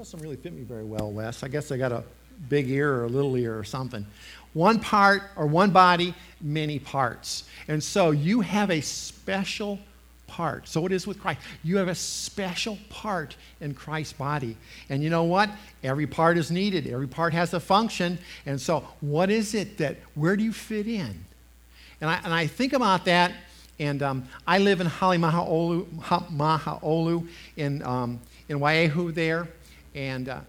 doesn't 0.00 0.20
really 0.20 0.36
fit 0.36 0.54
me 0.54 0.62
very 0.62 0.82
well, 0.82 1.12
Wes. 1.12 1.42
I 1.42 1.48
guess 1.48 1.70
I 1.70 1.76
got 1.76 1.92
a 1.92 2.02
big 2.48 2.70
ear 2.70 2.90
or 2.90 3.04
a 3.04 3.08
little 3.08 3.36
ear 3.36 3.58
or 3.58 3.64
something. 3.64 4.06
One 4.54 4.80
part 4.80 5.24
or 5.36 5.46
one 5.46 5.72
body, 5.72 6.14
many 6.40 6.78
parts. 6.78 7.44
And 7.68 7.84
so 7.84 8.10
you 8.10 8.40
have 8.40 8.70
a 8.70 8.80
special 8.80 9.78
part. 10.26 10.66
So 10.68 10.86
it 10.86 10.92
is 10.92 11.06
with 11.06 11.20
Christ. 11.20 11.40
You 11.62 11.76
have 11.76 11.88
a 11.88 11.94
special 11.94 12.78
part 12.88 13.36
in 13.60 13.74
Christ's 13.74 14.14
body. 14.14 14.56
And 14.88 15.02
you 15.02 15.10
know 15.10 15.24
what? 15.24 15.50
Every 15.84 16.06
part 16.06 16.38
is 16.38 16.50
needed, 16.50 16.86
every 16.86 17.06
part 17.06 17.34
has 17.34 17.52
a 17.52 17.60
function. 17.60 18.18
And 18.46 18.58
so, 18.58 18.82
what 19.02 19.28
is 19.28 19.54
it 19.54 19.76
that, 19.76 19.98
where 20.14 20.34
do 20.34 20.42
you 20.42 20.54
fit 20.54 20.88
in? 20.88 21.26
And 22.00 22.08
I, 22.08 22.20
and 22.24 22.32
I 22.32 22.46
think 22.46 22.72
about 22.72 23.04
that, 23.04 23.32
and 23.78 24.02
um, 24.02 24.24
I 24.46 24.60
live 24.60 24.80
in 24.80 24.86
Halemahaolu, 24.86 25.84
Mahaolu 26.30 27.28
in, 27.58 27.82
um, 27.82 28.18
in 28.48 28.60
there. 29.12 29.46
And 29.94 30.28
uh, 30.28 30.40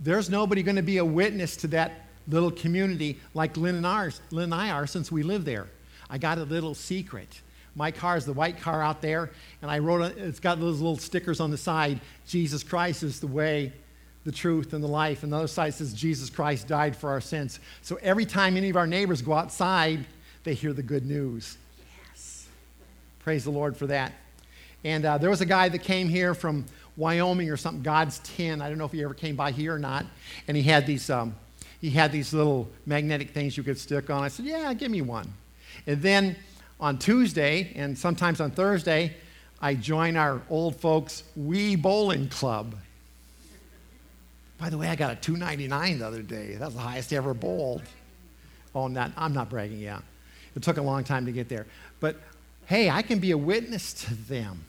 there's 0.00 0.30
nobody 0.30 0.62
going 0.62 0.76
to 0.76 0.82
be 0.82 0.98
a 0.98 1.04
witness 1.04 1.56
to 1.58 1.68
that 1.68 2.06
little 2.28 2.50
community 2.50 3.18
like 3.34 3.56
Lynn 3.56 3.76
and, 3.76 3.86
ours, 3.86 4.20
Lynn 4.30 4.44
and 4.44 4.54
I 4.54 4.70
are 4.70 4.86
since 4.86 5.12
we 5.12 5.22
live 5.22 5.44
there. 5.44 5.66
I 6.08 6.18
got 6.18 6.38
a 6.38 6.44
little 6.44 6.74
secret. 6.74 7.40
My 7.76 7.90
car 7.90 8.16
is 8.16 8.24
the 8.24 8.32
white 8.32 8.60
car 8.60 8.82
out 8.82 9.02
there, 9.02 9.30
and 9.60 9.70
I 9.70 9.80
wrote, 9.80 10.00
a, 10.02 10.26
it's 10.26 10.38
got 10.40 10.60
those 10.60 10.80
little 10.80 10.96
stickers 10.96 11.40
on 11.40 11.50
the 11.50 11.56
side 11.56 12.00
Jesus 12.26 12.62
Christ 12.62 13.02
is 13.02 13.20
the 13.20 13.26
way, 13.26 13.72
the 14.24 14.32
truth, 14.32 14.72
and 14.72 14.82
the 14.82 14.88
life. 14.88 15.22
And 15.22 15.32
the 15.32 15.38
other 15.38 15.48
side 15.48 15.74
says 15.74 15.92
Jesus 15.92 16.30
Christ 16.30 16.68
died 16.68 16.94
for 16.96 17.10
our 17.10 17.20
sins. 17.20 17.58
So 17.82 17.98
every 18.00 18.26
time 18.26 18.56
any 18.56 18.70
of 18.70 18.76
our 18.76 18.86
neighbors 18.86 19.22
go 19.22 19.32
outside, 19.32 20.06
they 20.44 20.54
hear 20.54 20.72
the 20.72 20.82
good 20.82 21.04
news. 21.04 21.58
Yes. 22.08 22.46
Praise 23.18 23.44
the 23.44 23.50
Lord 23.50 23.76
for 23.76 23.88
that. 23.88 24.12
And 24.84 25.04
uh, 25.04 25.18
there 25.18 25.30
was 25.30 25.40
a 25.40 25.46
guy 25.46 25.68
that 25.70 25.82
came 25.82 26.08
here 26.08 26.34
from 26.34 26.66
Wyoming 26.96 27.50
or 27.50 27.56
something, 27.56 27.82
God's 27.82 28.20
Tin. 28.20 28.62
I 28.62 28.68
don't 28.68 28.78
know 28.78 28.84
if 28.84 28.92
he 28.92 29.02
ever 29.02 29.14
came 29.14 29.36
by 29.36 29.50
here 29.50 29.74
or 29.74 29.78
not. 29.78 30.06
And 30.46 30.56
he 30.56 30.62
had 30.62 30.86
these, 30.86 31.10
um, 31.10 31.34
he 31.80 31.90
had 31.90 32.12
these 32.12 32.32
little 32.32 32.68
magnetic 32.86 33.30
things 33.30 33.56
you 33.56 33.62
could 33.62 33.78
stick 33.78 34.10
on. 34.10 34.22
I 34.22 34.28
said, 34.28 34.46
Yeah, 34.46 34.72
give 34.74 34.90
me 34.90 35.02
one. 35.02 35.32
And 35.86 36.00
then 36.00 36.36
on 36.80 36.98
Tuesday 36.98 37.72
and 37.74 37.96
sometimes 37.98 38.40
on 38.40 38.50
Thursday, 38.50 39.16
I 39.60 39.74
join 39.74 40.16
our 40.16 40.42
old 40.50 40.76
folks 40.76 41.24
Wii 41.38 41.80
Bowling 41.80 42.28
Club. 42.28 42.76
By 44.58 44.70
the 44.70 44.78
way, 44.78 44.88
I 44.88 44.94
got 44.94 45.12
a 45.12 45.16
299 45.16 45.98
the 45.98 46.06
other 46.06 46.22
day. 46.22 46.54
That's 46.54 46.74
the 46.74 46.80
highest 46.80 47.12
I 47.12 47.16
ever 47.16 47.34
bowled. 47.34 47.82
Oh, 48.74 48.88
not, 48.88 49.12
I'm 49.16 49.32
not 49.32 49.50
bragging, 49.50 49.78
yeah. 49.78 50.00
It 50.54 50.62
took 50.62 50.76
a 50.76 50.82
long 50.82 51.04
time 51.04 51.26
to 51.26 51.32
get 51.32 51.48
there. 51.48 51.66
But 52.00 52.16
hey, 52.66 52.88
I 52.88 53.02
can 53.02 53.18
be 53.18 53.32
a 53.32 53.38
witness 53.38 53.92
to 54.04 54.14
them 54.14 54.64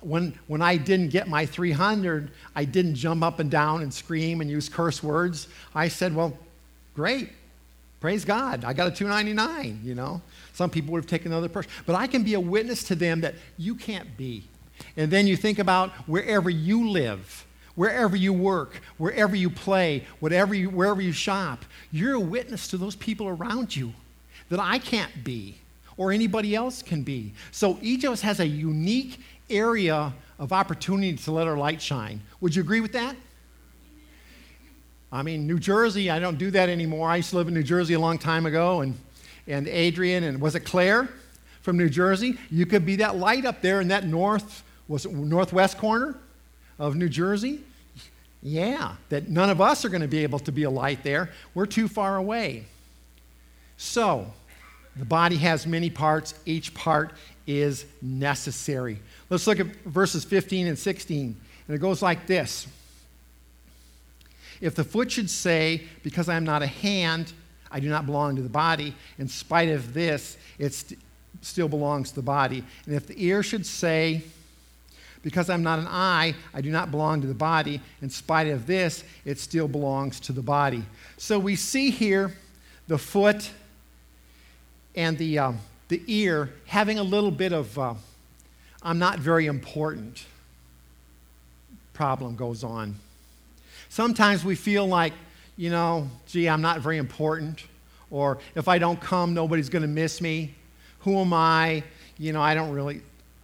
when, 0.00 0.38
when 0.46 0.62
I 0.62 0.76
didn't 0.76 1.08
get 1.08 1.28
my 1.28 1.46
300, 1.46 2.30
I 2.54 2.64
didn't 2.64 2.94
jump 2.94 3.22
up 3.22 3.38
and 3.38 3.50
down 3.50 3.82
and 3.82 3.92
scream 3.92 4.40
and 4.40 4.50
use 4.50 4.68
curse 4.68 5.02
words. 5.02 5.48
I 5.74 5.88
said, 5.88 6.14
well, 6.14 6.36
great. 6.94 7.30
Praise 8.00 8.24
God. 8.24 8.64
I 8.64 8.72
got 8.72 8.88
a 8.88 8.90
299, 8.90 9.80
you 9.84 9.94
know. 9.94 10.22
Some 10.54 10.70
people 10.70 10.92
would 10.92 11.04
have 11.04 11.10
taken 11.10 11.32
another 11.32 11.48
person. 11.48 11.70
But 11.86 11.96
I 11.96 12.06
can 12.06 12.22
be 12.22 12.34
a 12.34 12.40
witness 12.40 12.82
to 12.84 12.94
them 12.94 13.20
that 13.22 13.34
you 13.58 13.74
can't 13.74 14.16
be. 14.16 14.44
And 14.96 15.10
then 15.10 15.26
you 15.26 15.36
think 15.36 15.58
about 15.58 15.90
wherever 16.06 16.48
you 16.48 16.88
live, 16.88 17.46
wherever 17.74 18.16
you 18.16 18.32
work, 18.32 18.80
wherever 18.96 19.36
you 19.36 19.50
play, 19.50 20.06
whatever 20.18 20.54
you, 20.54 20.70
wherever 20.70 21.00
you 21.02 21.12
shop, 21.12 21.64
you're 21.92 22.14
a 22.14 22.20
witness 22.20 22.68
to 22.68 22.78
those 22.78 22.96
people 22.96 23.28
around 23.28 23.76
you 23.76 23.92
that 24.48 24.60
I 24.60 24.78
can't 24.78 25.22
be 25.22 25.56
or 26.00 26.12
anybody 26.12 26.54
else 26.54 26.82
can 26.82 27.02
be. 27.02 27.32
So 27.50 27.78
each 27.82 28.04
of 28.04 28.12
us 28.12 28.22
has 28.22 28.40
a 28.40 28.46
unique 28.46 29.20
area 29.50 30.12
of 30.38 30.52
opportunity 30.52 31.16
to 31.16 31.32
let 31.32 31.46
our 31.46 31.56
light 31.56 31.82
shine. 31.82 32.22
Would 32.40 32.54
you 32.54 32.62
agree 32.62 32.80
with 32.80 32.92
that? 32.92 33.14
I 35.12 35.22
mean, 35.22 35.46
New 35.46 35.58
Jersey, 35.58 36.08
I 36.10 36.18
don't 36.18 36.38
do 36.38 36.50
that 36.52 36.68
anymore. 36.68 37.08
I 37.08 37.16
used 37.16 37.30
to 37.30 37.36
live 37.36 37.48
in 37.48 37.54
New 37.54 37.62
Jersey 37.62 37.94
a 37.94 38.00
long 38.00 38.16
time 38.16 38.46
ago, 38.46 38.80
and, 38.80 38.96
and 39.46 39.66
Adrian, 39.66 40.24
and 40.24 40.40
was 40.40 40.54
it 40.54 40.60
Claire 40.60 41.08
from 41.62 41.76
New 41.76 41.88
Jersey? 41.88 42.38
You 42.50 42.64
could 42.64 42.86
be 42.86 42.96
that 42.96 43.16
light 43.16 43.44
up 43.44 43.60
there 43.60 43.80
in 43.80 43.88
that 43.88 44.06
north, 44.06 44.62
was 44.86 45.06
northwest 45.06 45.78
corner 45.78 46.16
of 46.78 46.94
New 46.94 47.08
Jersey? 47.08 47.60
Yeah, 48.42 48.94
that 49.08 49.28
none 49.28 49.50
of 49.50 49.60
us 49.60 49.84
are 49.84 49.88
going 49.88 50.00
to 50.00 50.08
be 50.08 50.22
able 50.22 50.38
to 50.40 50.52
be 50.52 50.62
a 50.62 50.70
light 50.70 51.02
there. 51.02 51.30
We're 51.54 51.66
too 51.66 51.88
far 51.88 52.16
away. 52.16 52.64
So, 53.76 54.32
the 54.96 55.04
body 55.04 55.36
has 55.36 55.66
many 55.66 55.90
parts, 55.90 56.34
each 56.46 56.72
part 56.72 57.12
is 57.46 57.86
necessary. 58.00 58.98
Let's 59.28 59.46
look 59.46 59.60
at 59.60 59.66
verses 59.84 60.24
15 60.24 60.66
and 60.66 60.78
16. 60.78 61.36
And 61.66 61.76
it 61.76 61.78
goes 61.78 62.02
like 62.02 62.26
this 62.26 62.66
If 64.60 64.74
the 64.74 64.84
foot 64.84 65.10
should 65.12 65.30
say, 65.30 65.82
Because 66.02 66.28
I 66.28 66.36
am 66.36 66.44
not 66.44 66.62
a 66.62 66.66
hand, 66.66 67.32
I 67.70 67.80
do 67.80 67.88
not 67.88 68.06
belong 68.06 68.36
to 68.36 68.42
the 68.42 68.48
body, 68.48 68.94
in 69.18 69.28
spite 69.28 69.68
of 69.68 69.94
this, 69.94 70.36
it 70.58 70.74
st- 70.74 71.00
still 71.40 71.68
belongs 71.68 72.10
to 72.10 72.16
the 72.16 72.22
body. 72.22 72.64
And 72.86 72.94
if 72.94 73.06
the 73.06 73.14
ear 73.16 73.42
should 73.42 73.64
say, 73.64 74.22
because 75.22 75.50
I'm 75.50 75.62
not 75.62 75.78
an 75.78 75.86
eye, 75.86 76.34
I 76.54 76.60
do 76.60 76.70
not 76.70 76.90
belong 76.90 77.20
to 77.20 77.26
the 77.26 77.34
body. 77.34 77.80
In 78.00 78.10
spite 78.10 78.46
of 78.48 78.66
this, 78.66 79.04
it 79.24 79.38
still 79.38 79.68
belongs 79.68 80.18
to 80.20 80.32
the 80.32 80.42
body. 80.42 80.82
So 81.18 81.38
we 81.38 81.56
see 81.56 81.90
here 81.90 82.32
the 82.88 82.98
foot 82.98 83.50
and 84.96 85.16
the, 85.18 85.38
uh, 85.38 85.52
the 85.90 86.02
ear 86.06 86.50
having 86.66 86.98
a 86.98 87.02
little 87.02 87.30
bit 87.30 87.52
of 87.52 87.78
uh, 87.78 87.94
I'm 88.82 88.98
not 88.98 89.18
very 89.18 89.46
important 89.46 90.24
problem 91.92 92.34
goes 92.34 92.64
on. 92.64 92.94
Sometimes 93.90 94.42
we 94.42 94.54
feel 94.54 94.86
like, 94.86 95.12
you 95.58 95.68
know, 95.68 96.08
gee, 96.26 96.48
I'm 96.48 96.62
not 96.62 96.80
very 96.80 96.96
important. 96.96 97.62
Or 98.10 98.38
if 98.54 98.68
I 98.68 98.78
don't 98.78 98.98
come, 98.98 99.34
nobody's 99.34 99.68
going 99.68 99.82
to 99.82 99.88
miss 99.88 100.22
me. 100.22 100.54
Who 101.00 101.18
am 101.18 101.34
I? 101.34 101.82
You 102.16 102.32
know, 102.32 102.40
I 102.40 102.54
don't 102.54 102.70
really, 102.70 103.02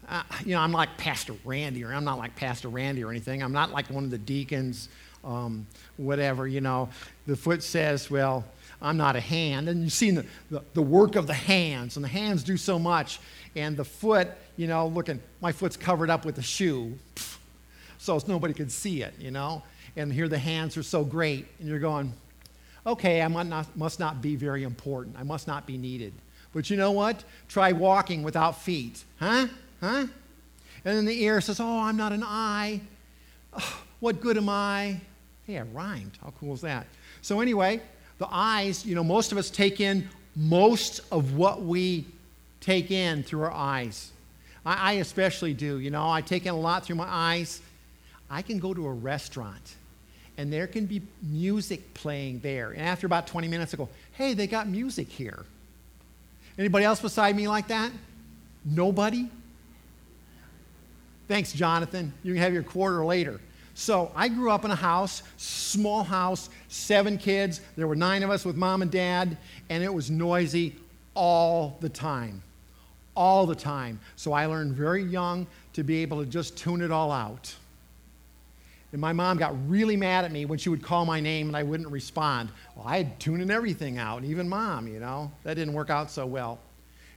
uh, 0.09 0.23
you 0.43 0.55
know, 0.55 0.61
I'm 0.61 0.73
like 0.73 0.97
Pastor 0.97 1.35
Randy, 1.45 1.85
or 1.85 1.93
I'm 1.93 2.05
not 2.05 2.17
like 2.17 2.35
Pastor 2.35 2.69
Randy 2.69 3.05
or 3.05 3.11
anything. 3.11 3.43
I'm 3.43 3.53
not 3.53 3.73
like 3.73 3.91
one 3.91 4.05
of 4.05 4.11
the 4.11 4.17
deacons, 4.17 4.89
um, 5.23 5.67
whatever, 5.99 6.49
you 6.49 6.63
know. 6.63 6.89
The 7.27 7.37
foot 7.37 7.63
says, 7.63 8.11
well, 8.11 8.43
I'm 8.81 8.97
not 8.97 9.17
a 9.17 9.21
hand. 9.21 9.69
And 9.69 9.83
you've 9.83 9.93
seen 9.93 10.17
the, 10.17 10.27
the, 10.51 10.63
the, 10.75 10.83
work 10.83 11.17
of 11.17 11.27
the 11.27 11.35
hands, 11.35 11.97
and 11.97 12.05
the 12.05 12.09
hands 12.09 12.43
do 12.43 12.57
so 12.57 12.79
much. 12.79 13.19
and 13.55 13.77
the 13.77 13.85
foot, 13.85 14.29
you 14.57 14.67
know, 14.67 14.87
looking, 14.89 15.21
my 15.41 15.53
foot's 15.53 15.77
covered 15.77 16.11
up 16.11 16.25
with 16.25 16.39
a 16.39 16.43
shoe, 16.43 16.99
so 17.99 18.21
nobody 18.27 18.55
could 18.55 18.71
see 18.71 19.03
it, 19.03 19.15
you 19.19 19.31
know. 19.31 19.63
And 19.97 20.13
here 20.13 20.29
the 20.29 20.39
hands 20.39 20.77
are 20.77 20.83
so 20.83 21.05
great, 21.05 21.47
and 21.59 21.69
you're 21.69 21.79
going, 21.79 22.13
okay, 22.87 23.23
I 23.23 23.29
must 23.29 23.49
not, 23.49 23.77
must 23.77 24.01
not 24.01 24.21
be 24.21 24.37
very 24.37 24.63
important. 24.63 25.17
I 25.19 25.23
must 25.23 25.47
not 25.47 25.67
be 25.67 25.79
needed. 25.79 26.13
But 26.53 26.71
you 26.71 26.77
know 26.77 26.93
what? 26.93 27.25
Try 27.49 27.73
walking 27.73 28.23
without 28.23 28.61
feet. 28.61 29.05
Huh? 29.19 29.49
Huh? 29.81 30.07
And 30.85 30.97
then 30.97 31.05
the 31.05 31.23
ear 31.23 31.41
says, 31.41 31.61
oh, 31.61 31.81
I'm 31.81 31.97
not 31.97 32.13
an 32.13 32.23
eye. 32.25 32.81
Oh, 33.53 33.83
what 34.01 34.21
good 34.21 34.37
am 34.37 34.49
I? 34.49 35.01
I 35.49 35.61
rhymed. 35.61 36.13
How 36.23 36.33
cool 36.39 36.55
is 36.55 36.61
that? 36.63 36.87
So, 37.23 37.41
anyway, 37.41 37.81
the 38.19 38.29
eyes, 38.31 38.85
you 38.87 38.95
know, 38.95 39.05
most 39.05 39.33
of 39.33 39.39
us 39.39 39.51
take 39.51 39.81
in 39.81 40.09
most 40.35 41.01
of 41.11 41.35
what 41.35 41.63
we 41.63 42.05
take 42.61 42.91
in 42.91 43.23
through 43.23 43.43
our 43.43 43.53
eyes. 43.53 44.13
I, 44.65 44.75
I 44.75 44.93
especially 44.95 45.55
do. 45.55 45.79
You 45.79 45.91
know, 45.91 46.09
I 46.09 46.21
take 46.21 46.45
in 46.47 46.53
a 46.53 46.59
lot 46.59 46.85
through 46.85 46.97
my 46.97 47.09
eyes. 47.09 47.61
I 48.31 48.43
can 48.43 48.59
go 48.59 48.75
to 48.75 48.87
a 48.87 48.93
restaurant 48.93 49.77
and 50.39 50.53
there 50.53 50.67
can 50.67 50.87
be 50.87 51.01
music 51.23 51.95
playing 51.95 52.41
there. 52.41 52.71
And 52.71 52.83
after 52.83 53.07
about 53.07 53.27
20 53.27 53.49
minutes, 53.49 53.73
I 53.73 53.79
go, 53.79 53.89
hey, 54.13 54.35
they 54.35 54.47
got 54.47 54.69
music 54.69 55.09
here. 55.09 55.45
Anybody 56.59 56.85
else 56.85 57.01
beside 57.01 57.35
me 57.37 57.49
like 57.49 57.69
that? 57.69 57.91
Nobody? 58.65 59.31
Thanks, 61.29 61.53
Jonathan. 61.53 62.13
You 62.23 62.35
can 62.35 62.43
have 62.43 62.53
your 62.53 62.63
quarter 62.63 63.05
later. 63.05 63.41
So 63.79 64.11
I 64.17 64.29
grew 64.29 64.51
up 64.51 64.65
in 64.65 64.71
a 64.71 64.75
house, 64.75 65.23
small 65.37 66.03
house, 66.03 66.49
seven 66.69 67.19
kids. 67.19 67.61
There 67.77 67.87
were 67.87 67.95
nine 67.95 68.23
of 68.23 68.31
us 68.31 68.43
with 68.43 68.57
mom 68.57 68.81
and 68.81 68.91
dad, 68.91 69.37
and 69.69 69.85
it 69.85 69.93
was 69.93 70.11
noisy 70.11 70.75
all 71.13 71.77
the 71.81 71.91
time. 71.91 72.43
All 73.15 73.45
the 73.45 73.55
time. 73.55 74.01
So 74.17 74.33
I 74.33 74.47
learned 74.47 74.75
very 74.75 75.03
young 75.03 75.47
to 75.75 75.85
be 75.85 76.01
able 76.01 76.25
to 76.25 76.27
just 76.27 76.57
tune 76.57 76.81
it 76.81 76.91
all 76.91 77.13
out. 77.13 77.55
And 78.93 79.01
my 79.01 79.13
mom 79.13 79.37
got 79.37 79.55
really 79.69 79.95
mad 79.95 80.25
at 80.25 80.33
me 80.33 80.47
when 80.47 80.59
she 80.59 80.71
would 80.71 80.83
call 80.83 81.05
my 81.05 81.21
name 81.21 81.49
and 81.49 81.57
I 81.57 81.63
wouldn't 81.63 81.91
respond. 81.91 82.49
Well, 82.77 82.87
I 82.89 82.97
had 82.97 83.21
tuning 83.21 83.51
everything 83.51 83.99
out, 83.99 84.25
even 84.25 84.49
mom, 84.49 84.89
you 84.89 85.01
know. 85.01 85.31
That 85.43 85.53
didn't 85.53 85.75
work 85.75 85.91
out 85.91 86.11
so 86.11 86.25
well. 86.25 86.59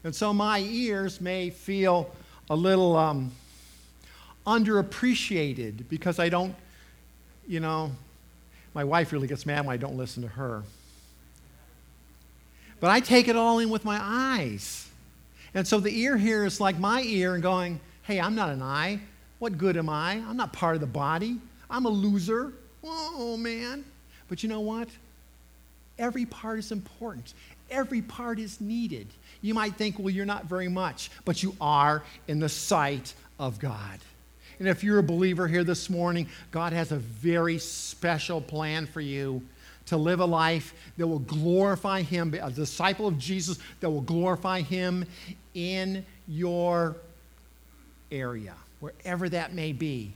And 0.03 0.13
so 0.13 0.33
my 0.33 0.59
ears 0.59 1.21
may 1.21 1.51
feel 1.51 2.13
a 2.49 2.55
little 2.55 2.97
um, 2.97 3.31
underappreciated 4.45 5.89
because 5.89 6.19
I 6.19 6.29
don't, 6.29 6.55
you 7.47 7.59
know, 7.59 7.91
my 8.73 8.83
wife 8.83 9.11
really 9.11 9.27
gets 9.27 9.45
mad 9.45 9.65
when 9.65 9.73
I 9.73 9.77
don't 9.77 9.97
listen 9.97 10.23
to 10.23 10.29
her. 10.29 10.63
But 12.79 12.91
I 12.91 12.99
take 12.99 13.27
it 13.27 13.35
all 13.35 13.59
in 13.59 13.69
with 13.69 13.83
my 13.83 13.99
eyes. 14.01 14.87
And 15.53 15.67
so 15.67 15.79
the 15.79 15.97
ear 15.99 16.17
here 16.17 16.45
is 16.45 16.61
like 16.61 16.79
my 16.79 17.01
ear 17.01 17.33
and 17.33 17.43
going, 17.43 17.79
hey, 18.03 18.19
I'm 18.19 18.35
not 18.35 18.49
an 18.49 18.61
eye. 18.61 18.99
What 19.39 19.57
good 19.57 19.77
am 19.77 19.89
I? 19.89 20.13
I'm 20.13 20.37
not 20.37 20.53
part 20.53 20.75
of 20.75 20.81
the 20.81 20.87
body. 20.87 21.39
I'm 21.69 21.85
a 21.85 21.89
loser. 21.89 22.53
Oh, 22.83 23.37
man. 23.37 23.83
But 24.27 24.43
you 24.43 24.49
know 24.49 24.61
what? 24.61 24.87
Every 25.97 26.25
part 26.25 26.59
is 26.59 26.71
important, 26.71 27.33
every 27.69 28.01
part 28.01 28.39
is 28.39 28.61
needed. 28.61 29.07
You 29.41 29.53
might 29.53 29.75
think, 29.75 29.99
well, 29.99 30.09
you're 30.09 30.25
not 30.25 30.45
very 30.45 30.67
much, 30.67 31.11
but 31.25 31.43
you 31.43 31.55
are 31.59 32.03
in 32.27 32.39
the 32.39 32.49
sight 32.49 33.13
of 33.37 33.59
God. 33.59 33.99
And 34.59 34.67
if 34.67 34.83
you're 34.83 34.99
a 34.99 35.03
believer 35.03 35.47
here 35.47 35.63
this 35.63 35.89
morning, 35.89 36.27
God 36.51 36.73
has 36.73 36.91
a 36.91 36.97
very 36.97 37.57
special 37.57 38.41
plan 38.41 38.85
for 38.85 39.01
you 39.01 39.41
to 39.85 39.97
live 39.97 40.19
a 40.19 40.25
life 40.25 40.73
that 40.97 41.07
will 41.07 41.19
glorify 41.19 42.01
Him, 42.01 42.35
a 42.39 42.51
disciple 42.51 43.07
of 43.07 43.17
Jesus 43.17 43.57
that 43.79 43.89
will 43.89 44.01
glorify 44.01 44.61
Him 44.61 45.05
in 45.55 46.05
your 46.27 46.95
area, 48.11 48.53
wherever 48.81 49.29
that 49.29 49.53
may 49.53 49.71
be. 49.71 50.11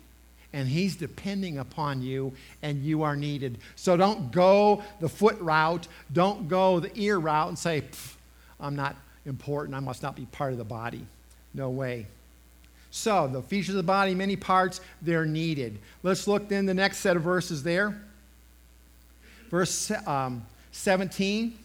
And 0.52 0.68
He's 0.68 0.96
depending 0.96 1.58
upon 1.58 2.04
you, 2.04 2.34
and 2.62 2.84
you 2.84 3.02
are 3.02 3.16
needed. 3.16 3.58
So 3.76 3.98
don't 3.98 4.32
go 4.32 4.84
the 5.00 5.10
foot 5.10 5.40
route, 5.40 5.88
don't 6.12 6.48
go 6.48 6.80
the 6.80 6.96
ear 7.00 7.18
route 7.18 7.48
and 7.48 7.58
say, 7.58 7.84
I'm 8.60 8.76
not 8.76 8.96
important, 9.26 9.76
I 9.76 9.80
must 9.80 10.04
not 10.04 10.16
be 10.16 10.26
part 10.26 10.52
of 10.52 10.60
the 10.60 10.64
body. 10.64 11.08
No 11.54 11.70
way. 11.70 12.06
So, 12.96 13.28
the 13.28 13.42
features 13.42 13.70
of 13.70 13.78
the 13.78 13.82
body, 13.82 14.14
many 14.14 14.36
parts, 14.36 14.80
they're 15.02 15.26
needed. 15.26 15.80
Let's 16.04 16.28
look 16.28 16.48
then 16.48 16.68
the 16.68 16.76
next 16.76 17.00
set 17.00 17.16
of 17.18 17.24
verses 17.24 17.64
there. 17.64 18.00
Verse 19.50 19.92
um, 20.06 20.46
17, 20.74 21.58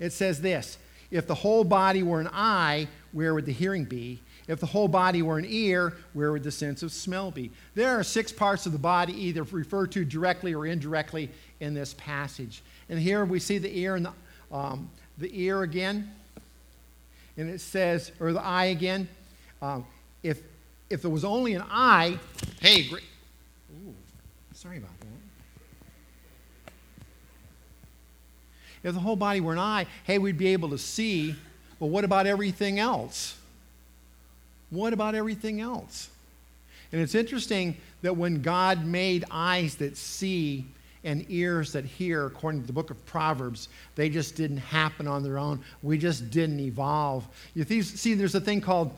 it 0.00 0.12
says 0.12 0.40
this 0.40 0.76
If 1.12 1.28
the 1.28 1.34
whole 1.36 1.62
body 1.62 2.02
were 2.02 2.18
an 2.20 2.28
eye, 2.32 2.88
where 3.12 3.34
would 3.34 3.46
the 3.46 3.52
hearing 3.52 3.84
be? 3.84 4.18
If 4.48 4.58
the 4.58 4.66
whole 4.66 4.88
body 4.88 5.22
were 5.22 5.38
an 5.38 5.46
ear, 5.48 5.92
where 6.12 6.32
would 6.32 6.42
the 6.42 6.50
sense 6.50 6.82
of 6.82 6.90
smell 6.90 7.30
be? 7.30 7.52
There 7.76 7.96
are 7.96 8.02
six 8.02 8.32
parts 8.32 8.66
of 8.66 8.72
the 8.72 8.78
body, 8.78 9.12
either 9.12 9.44
referred 9.44 9.92
to 9.92 10.04
directly 10.04 10.54
or 10.56 10.66
indirectly 10.66 11.30
in 11.60 11.74
this 11.74 11.94
passage. 11.94 12.64
And 12.88 12.98
here 12.98 13.24
we 13.24 13.38
see 13.38 13.58
the 13.58 13.78
ear 13.78 13.94
and 13.94 14.06
the, 14.06 14.12
um, 14.50 14.90
the 15.18 15.30
ear 15.40 15.62
again. 15.62 16.10
And 17.36 17.48
it 17.48 17.60
says, 17.60 18.10
or 18.18 18.32
the 18.32 18.42
eye 18.42 18.66
again. 18.66 19.06
Um, 19.62 19.86
if 20.24 20.42
if 20.90 21.02
there 21.02 21.10
was 21.10 21.24
only 21.24 21.54
an 21.54 21.64
eye, 21.68 22.18
hey, 22.60 22.88
great. 22.88 23.04
Ooh, 23.72 23.94
sorry 24.52 24.78
about 24.78 24.90
that. 25.00 25.06
If 28.82 28.94
the 28.94 29.00
whole 29.00 29.16
body 29.16 29.40
were 29.40 29.54
an 29.54 29.58
eye, 29.58 29.86
hey, 30.04 30.18
we'd 30.18 30.36
be 30.36 30.48
able 30.48 30.68
to 30.70 30.78
see. 30.78 31.34
But 31.80 31.86
what 31.86 32.04
about 32.04 32.26
everything 32.26 32.78
else? 32.78 33.36
What 34.70 34.92
about 34.92 35.14
everything 35.14 35.60
else? 35.60 36.10
And 36.92 37.00
it's 37.00 37.14
interesting 37.14 37.76
that 38.02 38.16
when 38.16 38.42
God 38.42 38.84
made 38.84 39.24
eyes 39.30 39.76
that 39.76 39.96
see 39.96 40.66
and 41.02 41.24
ears 41.28 41.72
that 41.72 41.84
hear, 41.84 42.26
according 42.26 42.60
to 42.60 42.66
the 42.66 42.72
book 42.72 42.90
of 42.90 43.06
Proverbs, 43.06 43.68
they 43.94 44.08
just 44.08 44.36
didn't 44.36 44.58
happen 44.58 45.08
on 45.08 45.22
their 45.22 45.38
own. 45.38 45.60
We 45.82 45.98
just 45.98 46.30
didn't 46.30 46.60
evolve. 46.60 47.26
You 47.54 47.82
see, 47.82 48.14
there's 48.14 48.34
a 48.34 48.40
thing 48.40 48.60
called 48.60 48.92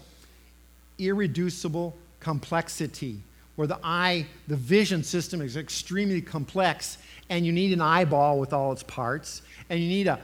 irreducible 0.98 1.96
complexity, 2.20 3.20
where 3.56 3.66
the 3.66 3.78
eye, 3.82 4.26
the 4.48 4.56
vision 4.56 5.02
system 5.02 5.40
is 5.40 5.56
extremely 5.56 6.20
complex, 6.20 6.98
and 7.28 7.44
you 7.46 7.52
need 7.52 7.72
an 7.72 7.80
eyeball 7.80 8.38
with 8.38 8.52
all 8.52 8.72
its 8.72 8.82
parts, 8.82 9.42
and 9.70 9.80
you 9.80 9.88
need 9.88 10.06
a 10.06 10.20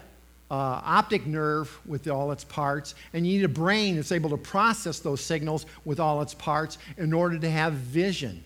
uh, 0.51 0.83
optic 0.85 1.27
nerve 1.27 1.81
with 1.87 2.07
all 2.09 2.31
its 2.31 2.45
parts, 2.45 2.95
and 3.15 3.27
you 3.27 3.39
need 3.39 3.45
a 3.45 3.49
brain 3.49 3.97
that's 3.97 4.13
able 4.13 4.29
to 4.29 4.37
process 4.37 4.99
those 4.99 5.23
signals 5.23 5.65
with 5.87 5.99
all 5.99 6.21
its 6.21 6.35
parts 6.35 6.77
in 6.99 7.15
order 7.15 7.39
to 7.39 7.51
have 7.51 7.73
vision. 7.73 8.45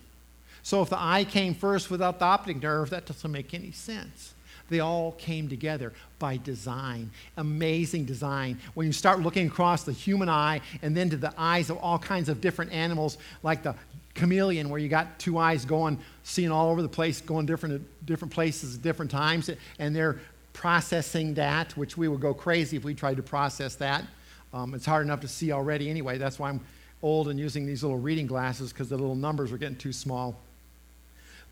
So 0.63 0.83
if 0.83 0.89
the 0.89 1.01
eye 1.01 1.25
came 1.25 1.53
first 1.53 1.91
without 1.91 2.21
the 2.21 2.25
optic 2.25 2.63
nerve, 2.63 2.91
that 2.91 3.07
doesn't 3.07 3.31
make 3.31 3.55
any 3.55 3.73
sense. 3.73 4.35
They 4.69 4.81
all 4.81 5.13
came 5.13 5.49
together 5.49 5.93
by 6.19 6.37
design. 6.39 7.11
Amazing 7.37 8.05
design. 8.05 8.59
When 8.75 8.87
you 8.87 8.93
start 8.93 9.21
looking 9.21 9.47
across 9.47 9.85
the 9.85 9.93
human 9.93 10.29
eye 10.29 10.61
and 10.83 10.97
then 10.97 11.11
to 11.11 11.17
the 11.17 11.33
eyes 11.39 11.71
of 11.71 11.79
all 11.79 11.99
kinds 11.99 12.29
of 12.29 12.41
different 12.41 12.73
animals, 12.73 13.19
like 13.43 13.63
the 13.63 13.75
chameleon, 14.15 14.69
where 14.71 14.81
you 14.81 14.89
got 14.89 15.19
two 15.19 15.39
eyes 15.39 15.65
going, 15.65 15.99
seeing 16.23 16.51
all 16.51 16.71
over 16.71 16.83
the 16.83 16.89
place, 16.89 17.21
going 17.21 17.47
different, 17.47 17.87
different 18.07 18.33
places 18.33 18.77
at 18.77 18.83
different 18.83 19.11
times, 19.11 19.51
and 19.79 19.95
they're 19.95 20.19
processing 20.53 21.35
that, 21.35 21.77
which 21.77 21.97
we 21.97 22.09
would 22.09 22.21
go 22.21 22.33
crazy 22.33 22.77
if 22.77 22.85
we 22.85 22.95
tried 22.95 23.19
to 23.19 23.23
process 23.23 23.75
that. 23.77 24.05
Um, 24.55 24.75
it's 24.75 24.87
hard 24.87 25.05
enough 25.05 25.21
to 25.21 25.29
see 25.29 25.53
already 25.53 25.91
anyway. 25.91 26.17
That's 26.17 26.39
why 26.39 26.49
I'm 26.49 26.61
old 27.03 27.29
and 27.29 27.39
using 27.39 27.67
these 27.67 27.83
little 27.83 27.99
reading 27.99 28.27
glasses 28.27 28.73
because 28.73 28.89
the 28.89 28.97
little 28.97 29.15
numbers 29.15 29.53
are 29.53 29.59
getting 29.59 29.77
too 29.77 29.93
small. 29.93 30.41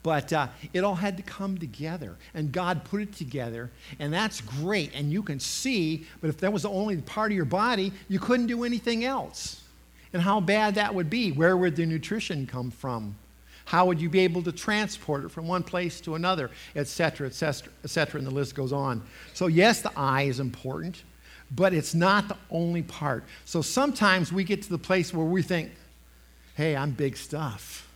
But 0.05 0.33
uh, 0.35 0.49
it 0.75 0.85
all 0.85 0.95
had 0.95 1.17
to 1.17 1.23
come 1.23 1.57
together, 1.57 2.15
and 2.35 2.53
God 2.53 2.85
put 2.85 3.01
it 3.01 3.15
together, 3.15 3.71
and 3.99 4.13
that's 4.13 4.43
great. 4.43 4.95
And 4.95 5.11
you 5.11 5.23
can 5.23 5.41
see, 5.41 6.07
but 6.21 6.29
if 6.29 6.37
that 6.39 6.53
was 6.53 6.63
the 6.63 6.69
only 6.69 6.99
part 6.99 7.33
of 7.33 7.37
your 7.37 7.47
body, 7.47 7.91
you 8.07 8.19
couldn't 8.21 8.47
do 8.47 8.65
anything 8.65 9.05
else. 9.05 9.63
And 10.13 10.21
how 10.21 10.41
bad 10.41 10.75
that 10.75 10.95
would 10.95 11.09
be. 11.09 11.33
Where 11.33 11.57
would 11.57 11.75
the 11.75 11.87
nutrition 11.87 12.47
come 12.47 12.71
from? 12.71 13.17
How 13.65 13.87
would 13.87 13.99
you 13.99 14.11
be 14.11 14.21
able 14.21 14.43
to 14.43 14.53
transport 14.53 15.25
it 15.25 15.31
from 15.31 15.49
one 15.49 15.63
place 15.63 16.03
to 16.03 16.17
another, 16.17 16.51
et 16.77 16.87
cetera, 16.87 17.27
et 17.27 17.35
cetera, 17.35 17.73
et 17.83 17.89
cetera, 17.89 18.19
and 18.19 18.27
the 18.27 18.35
list 18.35 18.55
goes 18.55 18.75
on. 18.75 19.03
So, 19.33 19.47
yes, 19.47 19.81
the 19.81 19.91
eye 19.97 20.25
is 20.25 20.39
important, 20.39 21.03
but 21.51 21.73
it's 21.73 21.95
not 21.95 22.29
the 22.29 22.37
only 22.51 22.83
part. 22.83 23.25
So 23.47 23.63
sometimes 23.63 24.31
we 24.31 24.45
get 24.45 24.61
to 24.65 24.69
the 24.69 24.77
place 24.77 25.15
where 25.15 25.25
we 25.25 25.41
think, 25.41 25.71
hey, 26.57 26.77
I'm 26.77 26.91
big 26.91 27.17
stuff. 27.17 27.89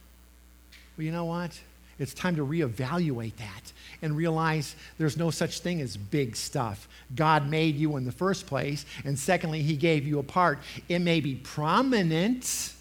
Well, 0.97 1.05
you 1.05 1.13
know 1.13 1.27
what? 1.27 1.61
It's 1.99 2.15
time 2.15 2.37
to 2.37 2.47
reevaluate 2.47 3.37
that 3.37 3.73
and 4.03 4.17
realize 4.17 4.77
there's 4.99 5.17
no 5.17 5.31
such 5.31 5.61
thing 5.61 5.81
as 5.81 5.97
big 5.97 6.37
stuff. 6.37 6.89
God 7.15 7.49
made 7.49 7.77
you 7.77 7.97
in 7.97 8.05
the 8.05 8.13
first 8.13 8.47
place, 8.47 8.87
and 9.05 9.19
secondly, 9.19 9.63
He 9.63 9.77
gave 9.77 10.07
you 10.07 10.19
a 10.19 10.23
part. 10.23 10.61
It 10.89 11.01
may 11.01 11.21
be 11.21 11.35
prominent. 11.35 12.73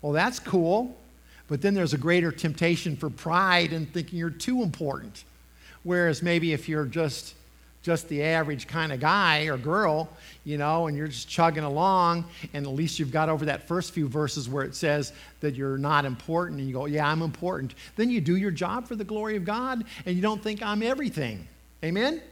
Well, 0.00 0.12
that's 0.12 0.38
cool. 0.38 0.96
But 1.48 1.60
then 1.60 1.74
there's 1.74 1.92
a 1.92 1.98
greater 1.98 2.32
temptation 2.32 2.96
for 2.96 3.10
pride 3.10 3.72
and 3.74 3.92
thinking 3.92 4.18
you're 4.18 4.30
too 4.30 4.62
important. 4.62 5.24
Whereas 5.82 6.22
maybe 6.22 6.52
if 6.52 6.68
you're 6.68 6.86
just 6.86 7.34
just 7.82 8.08
the 8.08 8.22
average 8.22 8.68
kind 8.68 8.92
of 8.92 9.00
guy 9.00 9.46
or 9.46 9.56
girl, 9.56 10.08
you 10.44 10.56
know, 10.56 10.86
and 10.86 10.96
you're 10.96 11.08
just 11.08 11.28
chugging 11.28 11.64
along, 11.64 12.24
and 12.54 12.64
at 12.64 12.72
least 12.72 12.98
you've 12.98 13.10
got 13.10 13.28
over 13.28 13.44
that 13.46 13.66
first 13.66 13.92
few 13.92 14.06
verses 14.08 14.48
where 14.48 14.64
it 14.64 14.74
says 14.74 15.12
that 15.40 15.54
you're 15.56 15.78
not 15.78 16.04
important, 16.04 16.60
and 16.60 16.68
you 16.68 16.74
go, 16.74 16.86
Yeah, 16.86 17.08
I'm 17.08 17.22
important. 17.22 17.74
Then 17.96 18.08
you 18.08 18.20
do 18.20 18.36
your 18.36 18.52
job 18.52 18.86
for 18.86 18.94
the 18.94 19.04
glory 19.04 19.36
of 19.36 19.44
God, 19.44 19.84
and 20.06 20.14
you 20.14 20.22
don't 20.22 20.42
think 20.42 20.62
I'm 20.62 20.82
everything. 20.82 21.46
Amen? 21.84 22.22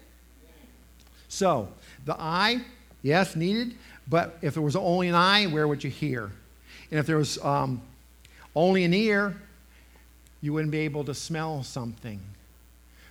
So, 1.29 1.69
the 2.05 2.21
eye, 2.21 2.61
yes, 3.03 3.35
needed, 3.35 3.75
but 4.09 4.39
if 4.43 4.55
there 4.55 4.63
was 4.63 4.77
only 4.77 5.09
an 5.09 5.15
eye, 5.15 5.47
where 5.47 5.67
would 5.67 5.83
you 5.83 5.91
hear? 5.91 6.31
And 6.91 6.99
if 6.99 7.07
there 7.07 7.17
was 7.17 7.43
um, 7.45 7.83
only 8.55 8.85
an 8.85 8.95
ear, 8.95 9.37
you 10.41 10.53
wouldn't 10.53 10.73
be 10.73 10.81
able 10.81 11.05
to 11.05 11.15
smell 11.15 11.63
something. 11.63 12.21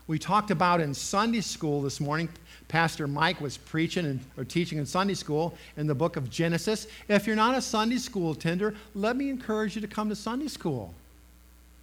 We 0.09 0.17
talked 0.17 0.49
about 0.49 0.81
in 0.81 0.95
Sunday 0.95 1.41
school 1.41 1.83
this 1.83 1.99
morning, 1.99 2.29
Pastor 2.67 3.05
Mike 3.07 3.39
was 3.39 3.57
preaching 3.57 4.07
and, 4.07 4.19
or 4.37 4.43
teaching 4.43 4.79
in 4.79 4.87
Sunday 4.87 5.13
school 5.13 5.53
in 5.77 5.85
the 5.85 5.93
book 5.93 6.15
of 6.15 6.31
Genesis. 6.31 6.87
If 7.07 7.27
you're 7.27 7.35
not 7.35 7.55
a 7.55 7.61
Sunday 7.61 7.99
school 7.99 8.31
attender, 8.31 8.73
let 8.95 9.15
me 9.15 9.29
encourage 9.29 9.75
you 9.75 9.81
to 9.81 9.87
come 9.87 10.09
to 10.09 10.15
Sunday 10.15 10.47
school. 10.47 10.95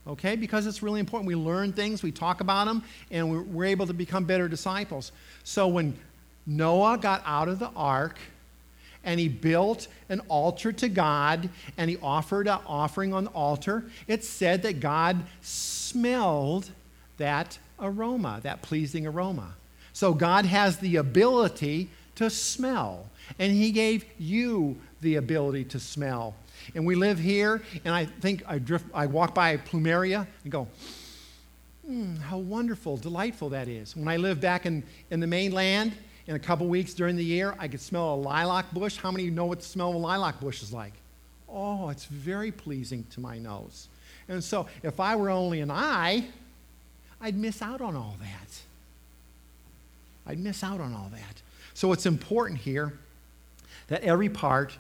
Okay? 0.09 0.35
Because 0.35 0.67
it's 0.67 0.83
really 0.83 0.99
important. 0.99 1.29
We 1.29 1.37
learn 1.37 1.73
things, 1.73 2.03
we 2.03 2.11
talk 2.11 2.41
about 2.41 2.65
them, 2.67 2.83
and 3.13 3.31
we're, 3.31 3.43
we're 3.43 3.67
able 3.67 3.87
to 3.87 3.95
become 3.95 4.25
better 4.25 4.49
disciples. 4.49 5.13
So 5.45 5.69
when 5.69 5.97
Noah 6.49 6.99
got 6.99 7.23
out 7.25 7.47
of 7.47 7.61
the 7.61 7.71
ark, 7.77 8.19
and 9.05 9.21
he 9.21 9.29
built 9.29 9.87
an 10.09 10.19
altar 10.27 10.73
to 10.73 10.89
God 10.89 11.49
and 11.79 11.89
he 11.89 11.97
offered 12.03 12.49
an 12.49 12.59
offering 12.67 13.15
on 13.15 13.23
the 13.23 13.31
altar, 13.31 13.85
it 14.09 14.25
said 14.25 14.65
that 14.65 14.81
God 14.81 15.23
smelled 15.43 16.73
that 17.19 17.57
aroma, 17.81 18.41
that 18.43 18.63
pleasing 18.63 19.07
aroma. 19.07 19.55
So 19.93 20.13
God 20.13 20.45
has 20.45 20.79
the 20.79 20.97
ability 20.97 21.89
to 22.17 22.31
smell, 22.31 23.07
and 23.39 23.53
He 23.53 23.71
gave 23.71 24.05
you 24.19 24.77
the 25.01 25.17
ability 25.17 25.65
to 25.65 25.81
smell. 25.81 26.35
And 26.75 26.85
we 26.87 26.95
live 26.95 27.19
here, 27.19 27.63
and 27.85 27.95
I 27.95 28.07
think 28.07 28.43
I 28.47 28.59
drift, 28.59 28.87
I 28.93 29.07
walk 29.07 29.35
by 29.35 29.57
Plumeria 29.57 30.27
and 30.43 30.53
go, 30.53 30.67
mm, 31.89 32.19
how 32.19 32.39
wonderful, 32.39 32.97
delightful 32.97 33.51
that 33.51 33.69
is. 33.69 33.97
When 33.97 34.09
I 34.09 34.17
lived 34.17 34.41
back 34.41 34.67
in, 34.67 34.83
in 35.11 35.21
the 35.21 35.27
mainland, 35.27 35.93
in 36.27 36.35
a 36.35 36.39
couple 36.39 36.67
weeks 36.67 36.93
during 36.93 37.17
the 37.17 37.25
year, 37.25 37.55
I 37.59 37.69
could 37.69 37.81
smell 37.81 38.15
a 38.15 38.17
lilac 38.17 38.73
bush. 38.73 38.97
How 38.97 39.11
many 39.11 39.25
of 39.25 39.27
you 39.27 39.35
know 39.35 39.47
what 39.47 39.61
the 39.61 39.65
smell 39.65 39.91
of 39.91 39.95
a 39.95 39.99
lilac 39.99 40.41
bush 40.41 40.63
is 40.63 40.73
like? 40.73 40.93
Oh, 41.49 41.89
it's 41.89 42.07
very 42.07 42.51
pleasing 42.51 43.05
to 43.11 43.21
my 43.21 43.39
nose. 43.39 43.89
And 44.29 44.43
so 44.43 44.67
if 44.83 44.99
I 44.99 45.15
were 45.15 45.31
only 45.31 45.61
an 45.61 45.71
eye, 45.71 46.25
I'd 47.21 47.37
miss 47.37 47.63
out 47.63 47.81
on 47.81 47.97
all 47.97 48.17
that. 48.21 48.61
I'd 50.27 50.39
miss 50.39 50.63
out 50.63 50.81
on 50.81 50.93
all 50.93 51.11
that. 51.13 51.43
So 51.75 51.93
it's 51.93 52.07
important 52.07 52.61
here 52.61 52.93
that 53.89 54.03
every 54.03 54.29
part 54.29 54.77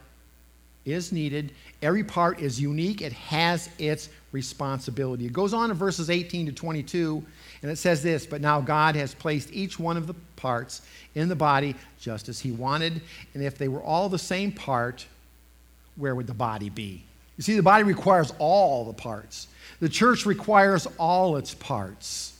is 0.84 1.12
needed, 1.12 1.52
every 1.82 2.04
part 2.04 2.40
is 2.40 2.60
unique, 2.60 3.02
it 3.02 3.12
has 3.12 3.68
its 3.78 4.08
responsibility. 4.32 5.26
It 5.26 5.32
goes 5.32 5.52
on 5.52 5.70
in 5.70 5.76
verses 5.76 6.10
18 6.10 6.46
to 6.46 6.52
22, 6.52 7.24
and 7.62 7.70
it 7.70 7.76
says 7.76 8.02
this 8.02 8.24
But 8.24 8.40
now 8.40 8.60
God 8.60 8.94
has 8.96 9.14
placed 9.14 9.52
each 9.52 9.78
one 9.78 9.96
of 9.96 10.06
the 10.06 10.14
parts 10.36 10.82
in 11.14 11.28
the 11.28 11.36
body 11.36 11.74
just 12.00 12.28
as 12.28 12.40
He 12.40 12.52
wanted, 12.52 13.00
and 13.34 13.42
if 13.42 13.58
they 13.58 13.68
were 13.68 13.82
all 13.82 14.08
the 14.08 14.18
same 14.18 14.52
part, 14.52 15.06
where 15.96 16.14
would 16.14 16.26
the 16.26 16.34
body 16.34 16.70
be? 16.70 17.02
You 17.36 17.42
see, 17.42 17.56
the 17.56 17.62
body 17.62 17.84
requires 17.84 18.32
all 18.38 18.84
the 18.84 18.92
parts. 18.92 19.48
The 19.80 19.88
church 19.88 20.24
requires 20.24 20.86
all 20.98 21.36
its 21.36 21.54
parts. 21.54 22.32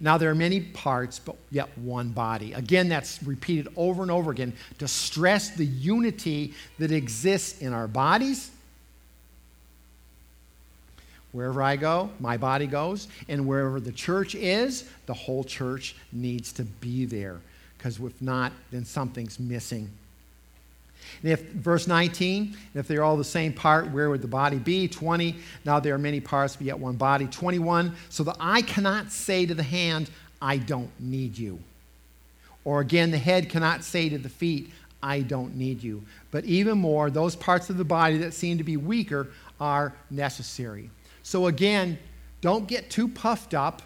Now, 0.00 0.18
there 0.18 0.30
are 0.30 0.34
many 0.34 0.60
parts, 0.60 1.20
but 1.20 1.36
yet 1.52 1.68
one 1.78 2.08
body. 2.08 2.54
Again, 2.54 2.88
that's 2.88 3.22
repeated 3.22 3.68
over 3.76 4.02
and 4.02 4.10
over 4.10 4.32
again 4.32 4.52
to 4.78 4.88
stress 4.88 5.50
the 5.50 5.64
unity 5.64 6.54
that 6.80 6.90
exists 6.90 7.60
in 7.60 7.72
our 7.72 7.86
bodies. 7.86 8.50
Wherever 11.30 11.62
I 11.62 11.76
go, 11.76 12.10
my 12.18 12.36
body 12.36 12.66
goes. 12.66 13.06
And 13.28 13.46
wherever 13.46 13.78
the 13.78 13.92
church 13.92 14.34
is, 14.34 14.88
the 15.06 15.14
whole 15.14 15.44
church 15.44 15.94
needs 16.10 16.52
to 16.54 16.64
be 16.64 17.04
there. 17.04 17.38
Because 17.78 18.00
if 18.00 18.20
not, 18.20 18.52
then 18.72 18.84
something's 18.84 19.38
missing. 19.38 19.88
And 21.22 21.32
if, 21.32 21.42
verse 21.52 21.86
19, 21.86 22.56
if 22.74 22.88
they're 22.88 23.04
all 23.04 23.16
the 23.16 23.24
same 23.24 23.52
part, 23.52 23.90
where 23.90 24.10
would 24.10 24.22
the 24.22 24.28
body 24.28 24.58
be? 24.58 24.88
20, 24.88 25.36
now 25.64 25.80
there 25.80 25.94
are 25.94 25.98
many 25.98 26.20
parts, 26.20 26.56
but 26.56 26.66
yet 26.66 26.78
one 26.78 26.96
body. 26.96 27.26
21, 27.26 27.94
so 28.08 28.22
the 28.22 28.36
eye 28.40 28.62
cannot 28.62 29.12
say 29.12 29.46
to 29.46 29.54
the 29.54 29.62
hand, 29.62 30.10
I 30.40 30.56
don't 30.56 30.90
need 30.98 31.38
you. 31.38 31.58
Or 32.64 32.80
again, 32.80 33.10
the 33.10 33.18
head 33.18 33.48
cannot 33.48 33.84
say 33.84 34.08
to 34.08 34.18
the 34.18 34.28
feet, 34.28 34.70
I 35.02 35.20
don't 35.20 35.56
need 35.56 35.82
you. 35.82 36.02
But 36.30 36.44
even 36.44 36.78
more, 36.78 37.10
those 37.10 37.34
parts 37.34 37.70
of 37.70 37.76
the 37.76 37.84
body 37.84 38.18
that 38.18 38.34
seem 38.34 38.58
to 38.58 38.64
be 38.64 38.76
weaker 38.76 39.28
are 39.60 39.92
necessary. 40.10 40.90
So 41.22 41.46
again, 41.46 41.98
don't 42.40 42.66
get 42.66 42.90
too 42.90 43.08
puffed 43.08 43.54
up 43.54 43.82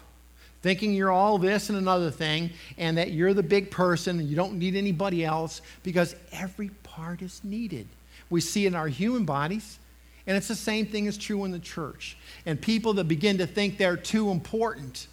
thinking 0.61 0.93
you're 0.93 1.11
all 1.11 1.37
this 1.37 1.69
and 1.69 1.77
another 1.77 2.11
thing 2.11 2.49
and 2.77 2.97
that 2.97 3.11
you're 3.11 3.33
the 3.33 3.43
big 3.43 3.71
person 3.71 4.19
and 4.19 4.27
you 4.27 4.35
don't 4.35 4.57
need 4.57 4.75
anybody 4.75 5.23
else 5.23 5.61
because 5.83 6.15
every 6.31 6.69
part 6.97 7.21
is 7.21 7.43
needed. 7.43 7.87
We 8.29 8.41
see 8.41 8.65
in 8.65 8.73
our 8.73 8.87
human 8.87 9.23
bodies, 9.23 9.77
and 10.25 10.35
it's 10.35 10.47
the 10.47 10.55
same 10.55 10.87
thing 10.87 11.05
is 11.05 11.17
true 11.17 11.45
in 11.45 11.51
the 11.51 11.59
church. 11.59 12.17
And 12.45 12.59
people 12.59 12.93
that 12.95 13.03
begin 13.03 13.37
to 13.37 13.45
think 13.45 13.77
they're 13.77 13.95
too 13.95 14.31
important 14.31 15.07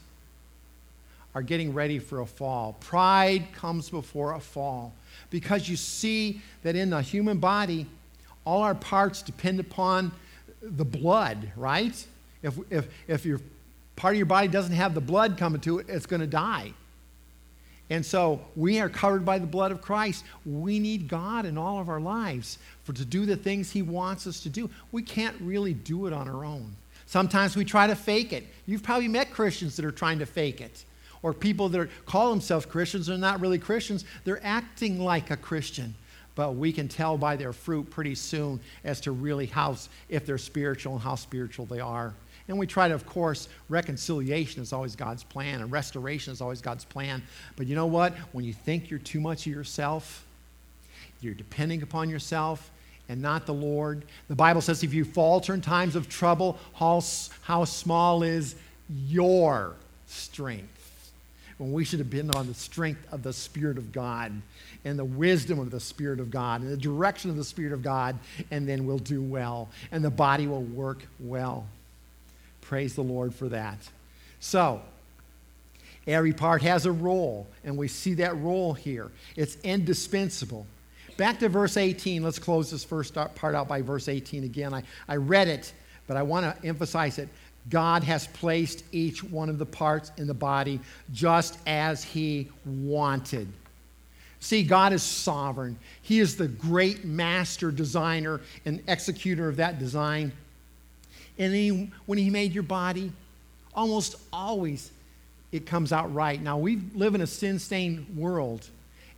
are 1.34 1.42
getting 1.42 1.74
ready 1.74 1.98
for 1.98 2.20
a 2.20 2.26
fall. 2.26 2.76
Pride 2.80 3.48
comes 3.52 3.90
before 3.90 4.32
a 4.32 4.40
fall 4.40 4.94
because 5.30 5.68
you 5.68 5.76
see 5.76 6.40
that 6.62 6.74
in 6.74 6.90
the 6.90 7.02
human 7.02 7.38
body, 7.38 7.86
all 8.46 8.62
our 8.62 8.74
parts 8.74 9.20
depend 9.20 9.60
upon 9.60 10.10
the 10.62 10.84
blood, 10.84 11.52
right? 11.54 12.06
If, 12.42 12.58
if, 12.70 12.88
if 13.06 13.26
your 13.26 13.40
part 13.94 14.14
of 14.14 14.18
your 14.18 14.26
body 14.26 14.48
doesn't 14.48 14.74
have 14.74 14.94
the 14.94 15.00
blood 15.00 15.36
coming 15.36 15.60
to 15.62 15.78
it, 15.78 15.86
it's 15.88 16.06
going 16.06 16.20
to 16.20 16.26
die. 16.26 16.72
And 17.90 18.04
so 18.04 18.40
we 18.56 18.80
are 18.80 18.88
covered 18.88 19.24
by 19.24 19.38
the 19.38 19.46
blood 19.46 19.70
of 19.70 19.82
Christ. 19.82 20.24
We 20.46 20.78
need 20.78 21.06
God 21.06 21.44
in 21.44 21.58
all 21.58 21.80
of 21.80 21.88
our 21.88 22.00
lives 22.00 22.58
for 22.82 22.94
to 22.94 23.04
do 23.04 23.26
the 23.26 23.36
things 23.36 23.70
he 23.70 23.82
wants 23.82 24.26
us 24.26 24.40
to 24.40 24.48
do. 24.48 24.70
We 24.90 25.02
can't 25.02 25.36
really 25.40 25.74
do 25.74 26.06
it 26.06 26.12
on 26.12 26.28
our 26.28 26.44
own. 26.44 26.74
Sometimes 27.06 27.56
we 27.56 27.64
try 27.64 27.86
to 27.86 27.94
fake 27.94 28.32
it. 28.32 28.46
You've 28.66 28.82
probably 28.82 29.08
met 29.08 29.30
Christians 29.30 29.76
that 29.76 29.84
are 29.84 29.92
trying 29.92 30.18
to 30.20 30.26
fake 30.26 30.60
it. 30.60 30.84
Or 31.22 31.32
people 31.32 31.68
that 31.70 31.80
are, 31.80 31.90
call 32.06 32.30
themselves 32.30 32.66
Christians 32.66 33.08
are 33.10 33.18
not 33.18 33.40
really 33.40 33.58
Christians. 33.58 34.04
They're 34.24 34.44
acting 34.44 35.00
like 35.00 35.30
a 35.30 35.36
Christian. 35.36 35.94
But 36.34 36.56
we 36.56 36.72
can 36.72 36.88
tell 36.88 37.16
by 37.16 37.36
their 37.36 37.52
fruit 37.52 37.90
pretty 37.90 38.14
soon 38.14 38.60
as 38.82 39.00
to 39.02 39.12
really 39.12 39.46
how, 39.46 39.76
if 40.08 40.26
they're 40.26 40.38
spiritual 40.38 40.94
and 40.94 41.02
how 41.02 41.14
spiritual 41.14 41.66
they 41.66 41.80
are. 41.80 42.14
And 42.46 42.58
we 42.58 42.66
try 42.66 42.88
to, 42.88 42.94
of 42.94 43.06
course, 43.06 43.48
reconciliation 43.68 44.62
is 44.62 44.72
always 44.72 44.96
God's 44.96 45.24
plan, 45.24 45.62
and 45.62 45.72
restoration 45.72 46.32
is 46.32 46.40
always 46.40 46.60
God's 46.60 46.84
plan. 46.84 47.22
But 47.56 47.66
you 47.66 47.74
know 47.74 47.86
what? 47.86 48.14
When 48.32 48.44
you 48.44 48.52
think 48.52 48.90
you're 48.90 48.98
too 48.98 49.20
much 49.20 49.46
of 49.46 49.52
yourself, 49.52 50.24
you're 51.20 51.34
depending 51.34 51.82
upon 51.82 52.10
yourself 52.10 52.70
and 53.08 53.20
not 53.20 53.46
the 53.46 53.54
Lord. 53.54 54.04
The 54.28 54.34
Bible 54.34 54.60
says 54.60 54.82
if 54.82 54.92
you 54.92 55.04
falter 55.04 55.54
in 55.54 55.60
times 55.60 55.96
of 55.96 56.08
trouble, 56.08 56.58
how, 56.74 57.02
how 57.42 57.64
small 57.64 58.22
is 58.22 58.56
your 58.88 59.74
strength? 60.06 60.70
When 61.56 61.72
we 61.72 61.84
should 61.84 62.00
have 62.00 62.10
been 62.10 62.30
on 62.32 62.46
the 62.46 62.54
strength 62.54 63.06
of 63.12 63.22
the 63.22 63.32
Spirit 63.32 63.78
of 63.78 63.92
God 63.92 64.32
and 64.84 64.98
the 64.98 65.04
wisdom 65.04 65.58
of 65.60 65.70
the 65.70 65.80
Spirit 65.80 66.18
of 66.20 66.30
God 66.30 66.62
and 66.62 66.70
the 66.70 66.76
direction 66.76 67.30
of 67.30 67.36
the 67.36 67.44
Spirit 67.44 67.72
of 67.72 67.82
God, 67.82 68.18
and 68.50 68.68
then 68.68 68.86
we'll 68.86 68.98
do 68.98 69.22
well 69.22 69.68
and 69.92 70.04
the 70.04 70.10
body 70.10 70.46
will 70.46 70.62
work 70.62 71.06
well. 71.20 71.66
Praise 72.64 72.94
the 72.94 73.02
Lord 73.02 73.34
for 73.34 73.48
that. 73.50 73.78
So, 74.40 74.80
every 76.06 76.32
part 76.32 76.62
has 76.62 76.86
a 76.86 76.92
role, 76.92 77.46
and 77.62 77.76
we 77.76 77.88
see 77.88 78.14
that 78.14 78.36
role 78.38 78.72
here. 78.72 79.10
It's 79.36 79.56
indispensable. 79.62 80.66
Back 81.16 81.38
to 81.40 81.48
verse 81.48 81.76
18. 81.76 82.22
Let's 82.22 82.38
close 82.38 82.70
this 82.70 82.82
first 82.82 83.14
part 83.14 83.54
out 83.54 83.68
by 83.68 83.82
verse 83.82 84.08
18 84.08 84.44
again. 84.44 84.74
I, 84.74 84.82
I 85.08 85.16
read 85.16 85.48
it, 85.48 85.72
but 86.06 86.16
I 86.16 86.22
want 86.22 86.44
to 86.44 86.66
emphasize 86.66 87.18
it. 87.18 87.28
God 87.70 88.02
has 88.04 88.26
placed 88.28 88.84
each 88.92 89.22
one 89.22 89.48
of 89.48 89.58
the 89.58 89.66
parts 89.66 90.12
in 90.18 90.26
the 90.26 90.34
body 90.34 90.80
just 91.12 91.58
as 91.66 92.02
He 92.02 92.48
wanted. 92.64 93.48
See, 94.40 94.62
God 94.62 94.92
is 94.92 95.02
sovereign. 95.02 95.78
He 96.02 96.20
is 96.20 96.36
the 96.36 96.48
great 96.48 97.04
master 97.04 97.70
designer 97.70 98.40
and 98.66 98.82
executor 98.88 99.48
of 99.48 99.56
that 99.56 99.78
design. 99.78 100.32
And 101.38 101.54
he, 101.54 101.90
when 102.06 102.18
he 102.18 102.30
made 102.30 102.52
your 102.52 102.62
body, 102.62 103.12
almost 103.74 104.16
always 104.32 104.90
it 105.52 105.66
comes 105.66 105.92
out 105.92 106.12
right. 106.12 106.40
Now, 106.42 106.58
we 106.58 106.76
live 106.94 107.14
in 107.14 107.20
a 107.20 107.26
sin 107.26 107.58
stained 107.58 108.16
world, 108.16 108.68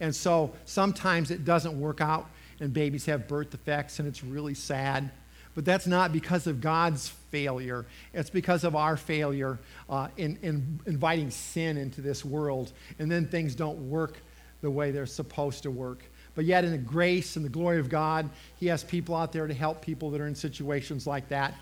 and 0.01 0.15
so 0.15 0.53
sometimes 0.67 1.31
it 1.31 1.47
doesn't 1.47 1.79
work 1.81 2.03
out, 2.03 2.29
and 2.61 2.73
babies 2.73 3.07
have 3.07 3.27
birth 3.27 3.51
defects, 3.51 3.99
and 3.99 4.07
it's 4.07 4.23
really 4.23 4.55
sad. 4.55 5.11
But 5.55 5.65
that's 5.65 5.87
not 5.87 6.13
because 6.13 6.47
of 6.47 6.61
God's 6.61 7.09
failure. 7.31 7.87
It's 8.13 8.29
because 8.29 8.65
of 8.65 8.77
our 8.77 8.99
failure 8.99 9.59
uh, 9.89 10.09
in, 10.19 10.39
in 10.43 10.79
inviting 10.85 11.31
sin 11.31 11.79
into 11.79 12.03
this 12.03 12.23
world. 12.23 12.73
And 12.99 13.11
then 13.11 13.27
things 13.27 13.55
don't 13.55 13.89
work 13.89 14.19
the 14.61 14.71
way 14.71 14.91
they're 14.91 15.07
supposed 15.07 15.63
to 15.63 15.71
work. 15.71 16.05
But 16.35 16.45
yet, 16.45 16.65
in 16.65 16.73
the 16.73 16.79
grace 16.79 17.37
and 17.37 17.45
the 17.45 17.49
glory 17.51 17.79
of 17.79 17.89
God, 17.89 18.29
He 18.61 18.67
has 18.67 18.85
people 18.85 19.15
out 19.15 19.33
there 19.33 19.47
to 19.47 19.55
help 19.55 19.81
people 19.81 20.11
that 20.11 20.21
are 20.21 20.27
in 20.27 20.35
situations 20.35 21.07
like 21.07 21.31
that, 21.31 21.55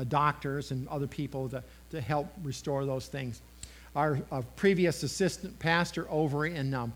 uh, 0.00 0.04
doctors 0.04 0.70
and 0.70 0.88
other 0.88 1.06
people 1.06 1.48
to, 1.50 1.62
to 1.90 2.00
help 2.00 2.28
restore 2.42 2.86
those 2.86 3.06
things. 3.06 3.42
Our 3.94 4.20
uh, 4.32 4.42
previous 4.56 5.02
assistant 5.02 5.58
pastor 5.58 6.06
over 6.10 6.46
in 6.46 6.72
um, 6.72 6.92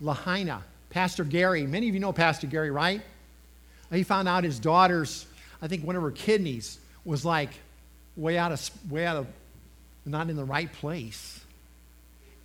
Lahaina, 0.00 0.62
Pastor 0.90 1.24
Gary, 1.24 1.66
many 1.66 1.88
of 1.88 1.94
you 1.94 2.00
know 2.00 2.12
Pastor 2.12 2.46
Gary, 2.46 2.70
right? 2.70 3.00
He 3.90 4.02
found 4.02 4.28
out 4.28 4.44
his 4.44 4.58
daughter's, 4.58 5.26
I 5.60 5.68
think 5.68 5.86
one 5.86 5.96
of 5.96 6.02
her 6.02 6.10
kidneys 6.10 6.78
was 7.04 7.24
like 7.24 7.50
way 8.16 8.38
out 8.38 8.52
of, 8.52 8.70
way 8.90 9.06
out 9.06 9.16
of, 9.16 9.26
not 10.04 10.28
in 10.28 10.36
the 10.36 10.44
right 10.44 10.72
place. 10.72 11.40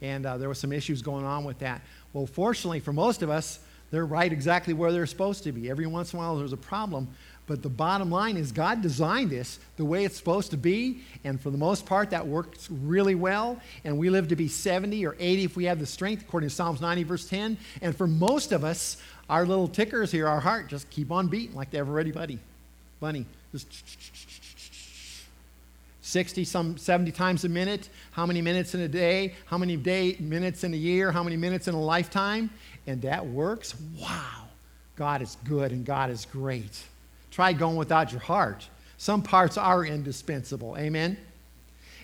And 0.02 0.26
uh, 0.26 0.38
there 0.38 0.48
were 0.48 0.56
some 0.56 0.72
issues 0.72 1.02
going 1.02 1.26
on 1.26 1.44
with 1.44 1.60
that. 1.60 1.82
Well, 2.14 2.28
fortunately 2.28 2.80
for 2.80 2.94
most 2.94 3.24
of 3.24 3.30
us, 3.30 3.60
they're 3.90 4.06
right 4.06 4.32
exactly 4.32 4.74
where 4.74 4.92
they're 4.92 5.06
supposed 5.06 5.44
to 5.46 5.52
be. 5.52 5.70
Every 5.70 5.88
once 5.88 6.14
in 6.14 6.20
a 6.20 6.22
while 6.22 6.36
there's 6.38 6.54
a 6.54 6.58
problem, 6.58 7.08
but 7.48 7.64
the 7.64 7.70
bottom 7.70 8.12
line 8.12 8.36
is 8.36 8.52
God 8.52 8.82
designed 8.82 9.30
this 9.30 9.58
the 9.78 9.86
way 9.86 10.04
it's 10.04 10.18
supposed 10.18 10.52
to 10.52 10.58
be, 10.58 11.02
and 11.24 11.40
for 11.40 11.50
the 11.50 11.58
most 11.58 11.86
part 11.86 12.10
that 12.10 12.28
works 12.28 12.70
really 12.70 13.16
well. 13.16 13.60
And 13.86 13.98
we 13.98 14.10
live 14.10 14.28
to 14.28 14.36
be 14.36 14.50
70 14.50 15.06
or 15.06 15.16
80 15.18 15.44
if 15.46 15.56
we 15.56 15.64
have 15.66 15.80
the 15.80 15.86
strength, 15.86 16.24
according 16.24 16.50
to 16.50 16.56
Psalms 16.56 16.82
90, 16.82 17.04
verse 17.04 17.28
10. 17.28 17.58
And 17.82 17.96
for 17.96 18.06
most 18.06 18.52
of 18.52 18.66
us, 18.66 18.98
our 19.30 19.46
little 19.46 19.70
tickers 19.70 20.12
here, 20.12 20.28
our 20.28 20.42
heart, 20.42 20.68
just 20.68 20.90
keep 20.90 21.10
on 21.10 21.28
beating 21.28 21.56
like 21.56 21.72
the 21.72 21.78
ever 21.78 21.92
ready 21.92 22.12
buddy. 22.12 22.40
Bunny. 23.00 23.26
Just 23.54 23.68
60 26.02 26.46
some 26.46 26.78
70 26.78 27.12
times 27.12 27.44
a 27.44 27.50
minute 27.50 27.90
how 28.12 28.26
many 28.26 28.42
minutes 28.42 28.74
in 28.74 28.80
a 28.80 28.88
day 28.88 29.36
how 29.46 29.58
many 29.58 29.76
day 29.76 30.16
minutes 30.22 30.64
in 30.64 30.74
a 30.74 30.78
year 30.78 31.12
how 31.12 31.22
many 31.22 31.36
minutes 31.36 31.68
in 31.68 31.76
a 31.76 31.82
lifetime 31.82 32.50
and 32.88 33.02
that 33.02 33.26
works 33.28 33.76
wow 34.00 34.46
god 34.96 35.22
is 35.22 35.36
good 35.44 35.74
and 35.74 35.86
god 35.86 36.10
is 36.10 36.26
great 36.26 36.86
try 37.38 37.54
going 37.54 37.76
without 37.76 38.12
your 38.12 38.20
heart. 38.20 38.68
Some 38.98 39.22
parts 39.22 39.60
are 39.60 39.86
indispensable. 39.86 40.76
Amen? 40.76 41.16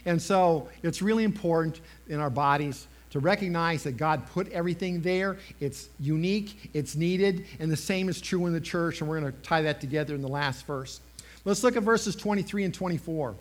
And 0.06 0.22
so 0.22 0.70
it's 0.84 1.02
really 1.02 1.24
important 1.24 1.82
in 2.08 2.20
our 2.20 2.30
bodies 2.30 2.86
to 3.10 3.20
recognize 3.20 3.82
that 3.82 3.98
god 3.98 4.28
put 4.28 4.52
everything 4.52 5.02
there. 5.02 5.38
It's 5.60 5.90
unique 6.00 6.70
it's 6.76 6.96
needed 6.96 7.48
and 7.58 7.72
the 7.72 7.76
same 7.76 8.10
is 8.10 8.22
true 8.22 8.46
in 8.46 8.54
the 8.54 8.62
church 8.62 9.02
and 9.02 9.10
we're 9.10 9.20
going 9.22 9.34
to 9.34 9.40
tie 9.40 9.64
that 9.64 9.82
together 9.82 10.14
in 10.14 10.22
the 10.22 10.28
last 10.28 10.68
verse. 10.68 11.02
Let's 11.46 11.64
look 11.64 11.78
at 11.78 11.82
verses 11.82 12.16
23 12.16 12.66
and 12.66 12.74
24 12.74 13.34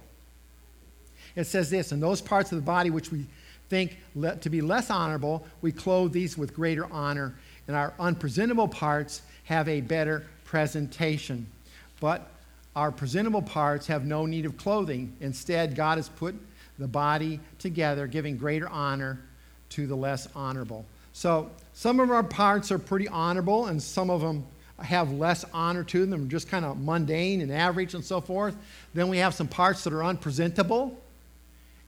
it 1.36 1.44
says 1.44 1.68
this 1.68 1.92
In 1.92 2.00
those 2.00 2.22
parts 2.22 2.52
of 2.52 2.56
the 2.56 2.62
body 2.62 2.88
which 2.88 3.12
we 3.12 3.26
think 3.68 3.98
to 4.40 4.48
be 4.48 4.62
less 4.62 4.88
honorable, 4.88 5.44
we 5.60 5.72
clothe 5.72 6.14
these 6.14 6.38
with 6.38 6.54
greater 6.54 6.90
honor, 6.90 7.34
and 7.66 7.76
our 7.76 7.92
unpresentable 8.00 8.68
parts 8.68 9.20
have 9.44 9.68
a 9.68 9.82
better 9.82 10.24
presentation. 10.46 11.46
But 12.02 12.26
our 12.74 12.90
presentable 12.90 13.42
parts 13.42 13.86
have 13.86 14.04
no 14.04 14.26
need 14.26 14.44
of 14.44 14.56
clothing. 14.56 15.16
Instead, 15.20 15.76
God 15.76 15.98
has 15.98 16.08
put 16.08 16.34
the 16.76 16.88
body 16.88 17.38
together, 17.60 18.08
giving 18.08 18.36
greater 18.36 18.68
honor 18.68 19.20
to 19.68 19.86
the 19.86 19.94
less 19.94 20.26
honorable. 20.34 20.84
So, 21.12 21.48
some 21.74 22.00
of 22.00 22.10
our 22.10 22.24
parts 22.24 22.72
are 22.72 22.78
pretty 22.80 23.06
honorable, 23.06 23.66
and 23.66 23.80
some 23.80 24.10
of 24.10 24.20
them 24.20 24.44
have 24.80 25.12
less 25.12 25.44
honor 25.54 25.84
to 25.84 26.04
them, 26.04 26.28
just 26.28 26.48
kind 26.48 26.64
of 26.64 26.80
mundane 26.80 27.40
and 27.40 27.52
average 27.52 27.94
and 27.94 28.04
so 28.04 28.20
forth. 28.20 28.56
Then 28.94 29.06
we 29.06 29.18
have 29.18 29.32
some 29.32 29.46
parts 29.46 29.84
that 29.84 29.92
are 29.92 30.02
unpresentable, 30.02 31.00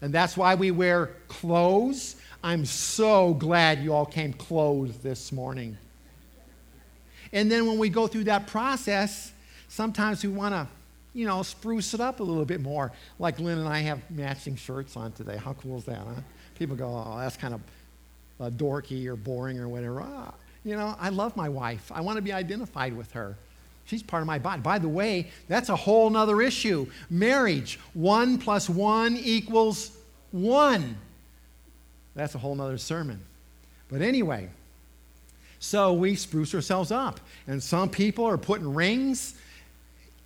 and 0.01 0.15
that's 0.15 0.37
why 0.37 0.55
we 0.55 0.71
wear 0.71 1.07
clothes. 1.27 2.15
I'm 2.45 2.67
so 2.67 3.35
glad 3.35 3.83
you 3.83 3.93
all 3.93 4.07
came 4.07 4.33
clothed 4.33 5.03
this 5.03 5.33
morning. 5.33 5.77
And 7.33 7.51
then 7.51 7.67
when 7.67 7.79
we 7.79 7.89
go 7.89 8.07
through 8.07 8.25
that 8.25 8.47
process, 8.47 9.33
sometimes 9.69 10.23
we 10.23 10.31
want 10.31 10.55
to, 10.55 10.67
you 11.13 11.27
know, 11.27 11.43
spruce 11.43 11.95
it 11.95 12.01
up 12.01 12.21
a 12.21 12.23
little 12.23 12.45
bit 12.45 12.61
more. 12.61 12.93
Like 13.19 13.39
Lynn 13.39 13.59
and 13.59 13.69
I 13.69 13.79
have 13.81 14.01
matching 14.11 14.57
shirts 14.57 14.97
on 14.97 15.13
today. 15.13 15.37
How 15.37 15.55
cool 15.55 15.79
is 15.79 15.85
that, 15.85 15.99
huh? 15.99 16.21
People 16.59 16.77
go, 16.77 16.87
oh, 16.87 17.19
that's 17.19 17.37
kind 17.37 17.55
of 17.55 17.61
uh, 18.41 18.51
dorky 18.51 19.07
or 19.07 19.17
boring 19.17 19.59
or 19.59 19.69
whatever. 19.69 20.03
Ah, 20.03 20.35
you 20.65 20.77
know, 20.77 20.97
I 20.99 21.11
love 21.11 21.37
my 21.37 21.49
wife. 21.49 21.91
I 21.95 22.01
want 22.01 22.17
to 22.17 22.23
be 22.23 22.33
identified 22.33 22.97
with 22.97 23.13
her. 23.13 23.37
She's 23.87 24.03
part 24.03 24.23
of 24.23 24.27
my 24.27 24.39
body. 24.39 24.63
By 24.63 24.79
the 24.79 24.89
way, 24.89 25.31
that's 25.47 25.69
a 25.69 25.77
whole 25.77 26.09
nother 26.09 26.41
issue. 26.41 26.87
Marriage, 27.11 27.79
one 27.93 28.39
plus 28.39 28.69
one 28.69 29.17
equals 29.17 29.91
one. 30.31 30.97
That's 32.15 32.35
a 32.35 32.39
whole 32.39 32.55
nother 32.55 32.79
sermon. 32.79 33.21
But 33.91 34.01
anyway, 34.01 34.49
so 35.59 35.93
we 35.93 36.15
spruce 36.17 36.55
ourselves 36.55 36.91
up. 36.91 37.21
And 37.47 37.63
some 37.63 37.91
people 37.91 38.25
are 38.25 38.39
putting 38.39 38.73
rings 38.73 39.35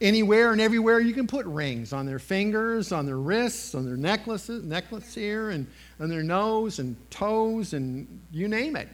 anywhere 0.01 0.53
and 0.53 0.61
everywhere 0.61 1.01
you 1.01 1.13
can 1.13 1.27
put 1.27 1.47
rings 1.47 1.93
on 1.93 2.07
their 2.07 2.19
fingers, 2.19 2.93
on 2.93 3.07
their 3.07 3.19
wrists, 3.19 3.75
on 3.75 3.85
their 3.85 3.97
necklaces, 3.97 4.65
necklace 4.65 5.15
here, 5.15 5.51
and 5.51 5.67
on 6.01 6.09
their 6.09 6.23
nose 6.23 6.79
and 6.79 6.97
toes, 7.11 7.73
and 7.73 8.07
you 8.33 8.49
name 8.49 8.77
it, 8.77 8.89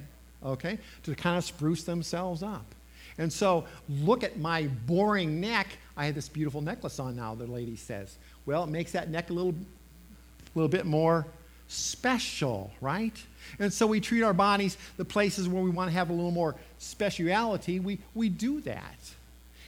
okay, 0.44 0.78
to 1.02 1.14
kind 1.14 1.36
of 1.36 1.44
spruce 1.44 1.84
themselves 1.84 2.42
up. 2.42 2.66
And 3.18 3.32
so, 3.32 3.64
look 3.88 4.24
at 4.24 4.38
my 4.38 4.66
boring 4.86 5.40
neck. 5.40 5.68
I 5.96 6.06
have 6.06 6.14
this 6.14 6.28
beautiful 6.28 6.60
necklace 6.60 6.98
on 6.98 7.14
now, 7.14 7.34
the 7.34 7.46
lady 7.46 7.76
says. 7.76 8.16
Well, 8.44 8.64
it 8.64 8.70
makes 8.70 8.92
that 8.92 9.08
neck 9.08 9.30
a 9.30 9.32
little, 9.32 9.54
little 10.54 10.68
bit 10.68 10.84
more 10.84 11.26
special, 11.68 12.72
right? 12.80 13.16
And 13.58 13.72
so 13.72 13.86
we 13.86 14.00
treat 14.00 14.22
our 14.22 14.32
bodies, 14.32 14.76
the 14.96 15.04
places 15.04 15.48
where 15.48 15.62
we 15.62 15.70
want 15.70 15.90
to 15.90 15.94
have 15.94 16.10
a 16.10 16.12
little 16.12 16.30
more 16.30 16.56
speciality, 16.78 17.80
we, 17.80 17.98
we 18.14 18.28
do 18.28 18.60
that. 18.62 18.96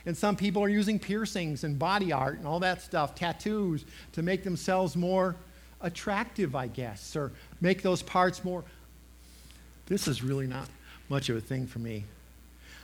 And 0.07 0.17
some 0.17 0.37
people 0.37 0.63
are 0.63 0.69
using 0.69 1.01
piercings 1.01 1.65
and 1.65 1.79
body 1.79 2.13
art 2.13 2.39
and 2.39 2.47
all 2.47 2.61
that 2.61 2.81
stuff, 2.81 3.17
tattoos, 3.17 3.85
to 4.13 4.23
make 4.23 4.45
themselves 4.45 4.97
more 4.97 5.35
attractive, 5.81 6.55
I 6.55 6.69
guess, 6.69 7.17
or 7.17 7.33
make 7.61 7.83
those 7.83 8.03
parts 8.03 8.45
more. 8.45 8.65
This 9.87 10.07
is 10.07 10.23
really 10.23 10.47
not 10.47 10.69
much 11.09 11.29
of 11.29 11.37
a 11.37 11.41
thing 11.41 11.67
for 11.67 11.81
me. 11.81 12.05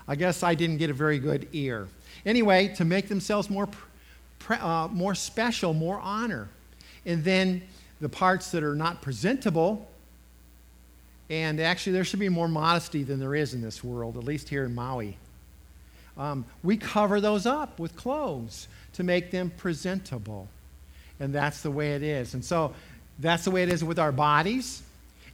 I 0.08 0.16
guess 0.16 0.42
I 0.42 0.54
didn't 0.54 0.78
get 0.78 0.90
a 0.90 0.94
very 0.94 1.20
good 1.20 1.48
ear. 1.52 1.86
Anyway, 2.26 2.74
to 2.76 2.84
make 2.84 3.08
themselves 3.08 3.48
more, 3.48 3.68
uh, 4.50 4.88
more 4.90 5.14
special, 5.14 5.74
more 5.74 6.00
honor. 6.00 6.48
And 7.06 7.22
then 7.22 7.62
the 8.00 8.08
parts 8.08 8.50
that 8.50 8.64
are 8.64 8.74
not 8.74 9.00
presentable, 9.00 9.88
and 11.30 11.60
actually, 11.60 11.92
there 11.92 12.04
should 12.04 12.18
be 12.18 12.28
more 12.28 12.48
modesty 12.48 13.04
than 13.04 13.20
there 13.20 13.34
is 13.34 13.54
in 13.54 13.62
this 13.62 13.82
world, 13.82 14.16
at 14.16 14.24
least 14.24 14.48
here 14.48 14.64
in 14.64 14.74
Maui. 14.74 15.16
Um, 16.16 16.44
we 16.62 16.76
cover 16.76 17.20
those 17.20 17.46
up 17.46 17.78
with 17.78 17.96
clothes 17.96 18.68
to 18.94 19.02
make 19.02 19.30
them 19.30 19.50
presentable. 19.56 20.48
And 21.20 21.34
that's 21.34 21.62
the 21.62 21.70
way 21.70 21.94
it 21.94 22.02
is. 22.02 22.34
And 22.34 22.44
so 22.44 22.74
that's 23.18 23.44
the 23.44 23.50
way 23.50 23.62
it 23.62 23.68
is 23.68 23.82
with 23.82 23.98
our 23.98 24.12
bodies. 24.12 24.82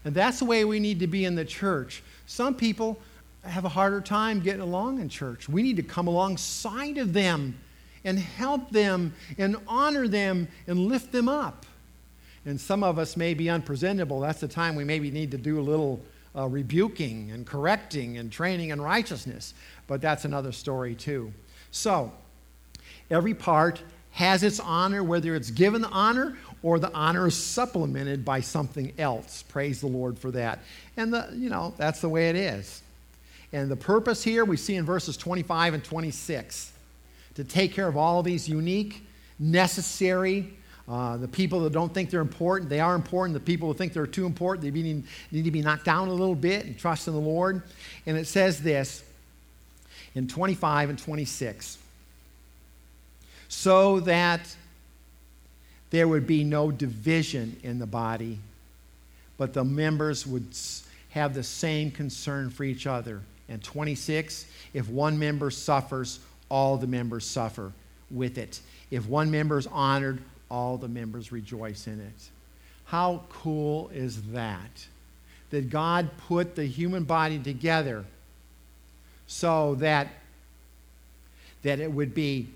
And 0.04 0.14
that's 0.14 0.38
the 0.38 0.44
way 0.44 0.64
we 0.64 0.80
need 0.80 1.00
to 1.00 1.06
be 1.06 1.24
in 1.24 1.34
the 1.34 1.44
church. 1.44 2.02
Some 2.26 2.54
people 2.54 2.98
have 3.42 3.64
a 3.64 3.68
harder 3.68 4.00
time 4.00 4.40
getting 4.40 4.60
along 4.60 5.00
in 5.00 5.08
church. 5.08 5.48
We 5.48 5.62
need 5.62 5.76
to 5.76 5.82
come 5.82 6.06
alongside 6.06 6.98
of 6.98 7.12
them 7.12 7.58
and 8.04 8.18
help 8.18 8.70
them 8.70 9.14
and 9.38 9.56
honor 9.66 10.06
them 10.06 10.48
and 10.66 10.86
lift 10.86 11.12
them 11.12 11.28
up. 11.28 11.66
And 12.44 12.60
some 12.60 12.82
of 12.82 12.98
us 12.98 13.16
may 13.16 13.34
be 13.34 13.50
unpresentable. 13.50 14.20
That's 14.20 14.40
the 14.40 14.48
time 14.48 14.76
we 14.76 14.84
maybe 14.84 15.10
need 15.10 15.30
to 15.32 15.38
do 15.38 15.58
a 15.58 15.62
little 15.62 16.00
uh, 16.36 16.46
rebuking 16.46 17.30
and 17.30 17.46
correcting 17.46 18.18
and 18.18 18.30
training 18.30 18.70
in 18.70 18.80
righteousness. 18.80 19.54
But 19.88 20.00
that's 20.00 20.24
another 20.24 20.52
story, 20.52 20.94
too. 20.94 21.32
So, 21.72 22.12
every 23.10 23.34
part 23.34 23.82
has 24.12 24.44
its 24.44 24.60
honor, 24.60 25.02
whether 25.02 25.34
it's 25.34 25.50
given 25.50 25.82
the 25.82 25.88
honor 25.88 26.38
or 26.62 26.78
the 26.78 26.92
honor 26.92 27.26
is 27.26 27.36
supplemented 27.36 28.24
by 28.24 28.40
something 28.40 28.92
else. 28.98 29.42
Praise 29.48 29.80
the 29.80 29.86
Lord 29.88 30.18
for 30.18 30.30
that. 30.30 30.60
And, 30.96 31.12
the, 31.12 31.28
you 31.34 31.50
know, 31.50 31.74
that's 31.76 32.00
the 32.00 32.08
way 32.08 32.28
it 32.28 32.36
is. 32.36 32.82
And 33.52 33.70
the 33.70 33.76
purpose 33.76 34.22
here 34.22 34.44
we 34.44 34.56
see 34.56 34.76
in 34.76 34.84
verses 34.84 35.16
25 35.16 35.74
and 35.74 35.84
26 35.84 36.72
to 37.34 37.44
take 37.44 37.72
care 37.72 37.88
of 37.88 37.96
all 37.96 38.18
of 38.18 38.24
these 38.24 38.48
unique, 38.48 39.02
necessary, 39.38 40.52
uh, 40.88 41.18
the 41.18 41.28
people 41.28 41.60
that 41.60 41.72
don't 41.72 41.92
think 41.92 42.10
they're 42.10 42.20
important, 42.20 42.70
they 42.70 42.80
are 42.80 42.94
important. 42.94 43.34
The 43.34 43.40
people 43.40 43.68
who 43.68 43.74
think 43.74 43.92
they're 43.92 44.06
too 44.06 44.24
important, 44.26 44.62
they 44.62 44.70
need, 44.70 45.04
need 45.30 45.44
to 45.44 45.50
be 45.50 45.60
knocked 45.60 45.84
down 45.84 46.08
a 46.08 46.12
little 46.12 46.34
bit 46.34 46.64
and 46.64 46.78
trust 46.78 47.08
in 47.08 47.14
the 47.14 47.20
Lord. 47.20 47.62
And 48.06 48.16
it 48.16 48.26
says 48.26 48.62
this 48.62 49.04
in 50.14 50.28
25 50.28 50.90
and 50.90 50.98
26 50.98 51.78
so 53.48 54.00
that 54.00 54.40
there 55.90 56.06
would 56.06 56.26
be 56.26 56.44
no 56.44 56.70
division 56.70 57.56
in 57.62 57.78
the 57.78 57.86
body, 57.86 58.38
but 59.38 59.54
the 59.54 59.64
members 59.64 60.26
would 60.26 60.46
have 61.10 61.34
the 61.34 61.42
same 61.42 61.90
concern 61.90 62.50
for 62.50 62.64
each 62.64 62.86
other. 62.86 63.22
And 63.48 63.62
26, 63.62 64.44
if 64.74 64.88
one 64.90 65.18
member 65.18 65.50
suffers, 65.50 66.20
all 66.50 66.76
the 66.76 66.86
members 66.86 67.24
suffer 67.24 67.72
with 68.10 68.36
it. 68.36 68.60
If 68.90 69.06
one 69.06 69.30
member 69.30 69.58
is 69.58 69.66
honored, 69.66 70.20
all 70.50 70.76
the 70.76 70.88
members 70.88 71.32
rejoice 71.32 71.86
in 71.86 72.00
it. 72.00 72.28
How 72.84 73.22
cool 73.30 73.90
is 73.94 74.22
that? 74.32 74.86
That 75.50 75.70
God 75.70 76.10
put 76.26 76.54
the 76.54 76.66
human 76.66 77.04
body 77.04 77.38
together 77.38 78.04
so 79.28 79.76
that, 79.76 80.08
that 81.62 81.78
it 81.78 81.92
would 81.92 82.14
be 82.14 82.48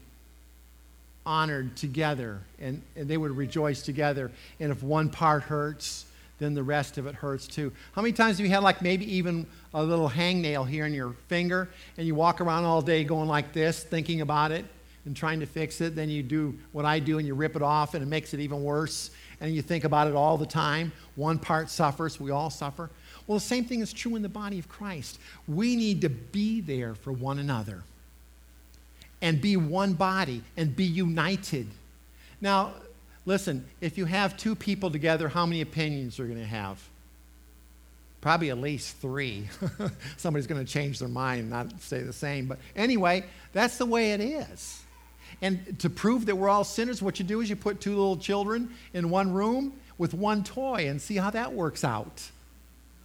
honored 1.24 1.76
together 1.76 2.40
and, 2.60 2.82
and 2.96 3.06
they 3.06 3.16
would 3.16 3.36
rejoice 3.36 3.82
together. 3.82 4.32
And 4.58 4.72
if 4.72 4.82
one 4.82 5.08
part 5.08 5.44
hurts, 5.44 6.06
then 6.40 6.54
the 6.54 6.62
rest 6.62 6.98
of 6.98 7.06
it 7.06 7.14
hurts 7.14 7.46
too. 7.46 7.70
How 7.92 8.02
many 8.02 8.12
times 8.12 8.38
have 8.38 8.46
you 8.46 8.52
had, 8.52 8.64
like, 8.64 8.82
maybe 8.82 9.16
even 9.16 9.46
a 9.72 9.84
little 9.84 10.10
hangnail 10.10 10.68
here 10.68 10.86
in 10.86 10.92
your 10.92 11.12
finger, 11.28 11.68
and 11.96 12.04
you 12.04 12.16
walk 12.16 12.40
around 12.40 12.64
all 12.64 12.82
day 12.82 13.04
going 13.04 13.28
like 13.28 13.52
this, 13.52 13.84
thinking 13.84 14.22
about 14.22 14.50
it 14.50 14.64
and 15.04 15.14
trying 15.14 15.38
to 15.38 15.46
fix 15.46 15.80
it? 15.80 15.94
Then 15.94 16.08
you 16.08 16.22
do 16.24 16.58
what 16.72 16.84
I 16.84 16.98
do 16.98 17.18
and 17.18 17.28
you 17.28 17.34
rip 17.34 17.54
it 17.54 17.62
off, 17.62 17.94
and 17.94 18.02
it 18.02 18.06
makes 18.06 18.34
it 18.34 18.40
even 18.40 18.64
worse. 18.64 19.12
And 19.42 19.52
you 19.52 19.60
think 19.60 19.82
about 19.82 20.06
it 20.06 20.14
all 20.14 20.38
the 20.38 20.46
time. 20.46 20.92
One 21.16 21.38
part 21.38 21.68
suffers, 21.68 22.18
we 22.20 22.30
all 22.30 22.48
suffer. 22.48 22.88
Well, 23.26 23.38
the 23.38 23.44
same 23.44 23.64
thing 23.64 23.80
is 23.80 23.92
true 23.92 24.14
in 24.14 24.22
the 24.22 24.28
body 24.28 24.60
of 24.60 24.68
Christ. 24.68 25.18
We 25.48 25.74
need 25.74 26.00
to 26.02 26.08
be 26.08 26.60
there 26.60 26.94
for 26.94 27.12
one 27.12 27.40
another 27.40 27.82
and 29.20 29.40
be 29.40 29.56
one 29.56 29.94
body 29.94 30.42
and 30.56 30.74
be 30.74 30.84
united. 30.84 31.66
Now, 32.40 32.74
listen, 33.26 33.66
if 33.80 33.98
you 33.98 34.04
have 34.04 34.36
two 34.36 34.54
people 34.54 34.92
together, 34.92 35.28
how 35.28 35.44
many 35.44 35.60
opinions 35.60 36.20
are 36.20 36.22
you 36.24 36.34
going 36.34 36.44
to 36.44 36.48
have? 36.48 36.80
Probably 38.20 38.50
at 38.50 38.58
least 38.58 38.96
three. 38.98 39.48
Somebody's 40.16 40.46
going 40.46 40.64
to 40.64 40.72
change 40.72 41.00
their 41.00 41.08
mind 41.08 41.40
and 41.40 41.50
not 41.50 41.80
stay 41.80 42.02
the 42.02 42.12
same. 42.12 42.46
But 42.46 42.58
anyway, 42.76 43.24
that's 43.52 43.76
the 43.76 43.86
way 43.86 44.12
it 44.12 44.20
is. 44.20 44.81
And 45.40 45.78
to 45.80 45.90
prove 45.90 46.26
that 46.26 46.36
we're 46.36 46.48
all 46.48 46.64
sinners, 46.64 47.02
what 47.02 47.18
you 47.18 47.24
do 47.24 47.40
is 47.40 47.48
you 47.48 47.56
put 47.56 47.80
two 47.80 47.90
little 47.90 48.16
children 48.16 48.70
in 48.92 49.10
one 49.10 49.32
room 49.32 49.72
with 49.98 50.14
one 50.14 50.44
toy 50.44 50.88
and 50.88 51.00
see 51.00 51.16
how 51.16 51.30
that 51.30 51.52
works 51.52 51.84
out. 51.84 52.30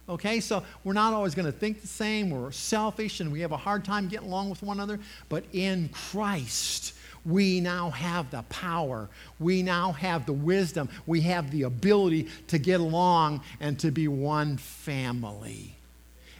Okay, 0.08 0.40
so 0.40 0.62
we're 0.84 0.94
not 0.94 1.12
always 1.12 1.34
going 1.34 1.46
to 1.46 1.52
think 1.52 1.82
the 1.82 1.86
same. 1.86 2.30
We're 2.30 2.50
selfish 2.50 3.20
and 3.20 3.30
we 3.30 3.40
have 3.40 3.52
a 3.52 3.58
hard 3.58 3.84
time 3.84 4.08
getting 4.08 4.28
along 4.28 4.48
with 4.48 4.62
one 4.62 4.78
another. 4.78 4.98
But 5.28 5.44
in 5.52 5.90
Christ, 5.90 6.94
we 7.26 7.60
now 7.60 7.90
have 7.90 8.30
the 8.30 8.42
power. 8.48 9.08
We 9.38 9.62
now 9.62 9.92
have 9.92 10.24
the 10.24 10.32
wisdom. 10.32 10.88
We 11.06 11.20
have 11.22 11.50
the 11.50 11.64
ability 11.64 12.28
to 12.46 12.58
get 12.58 12.80
along 12.80 13.42
and 13.60 13.78
to 13.80 13.90
be 13.90 14.08
one 14.08 14.56
family. 14.56 15.74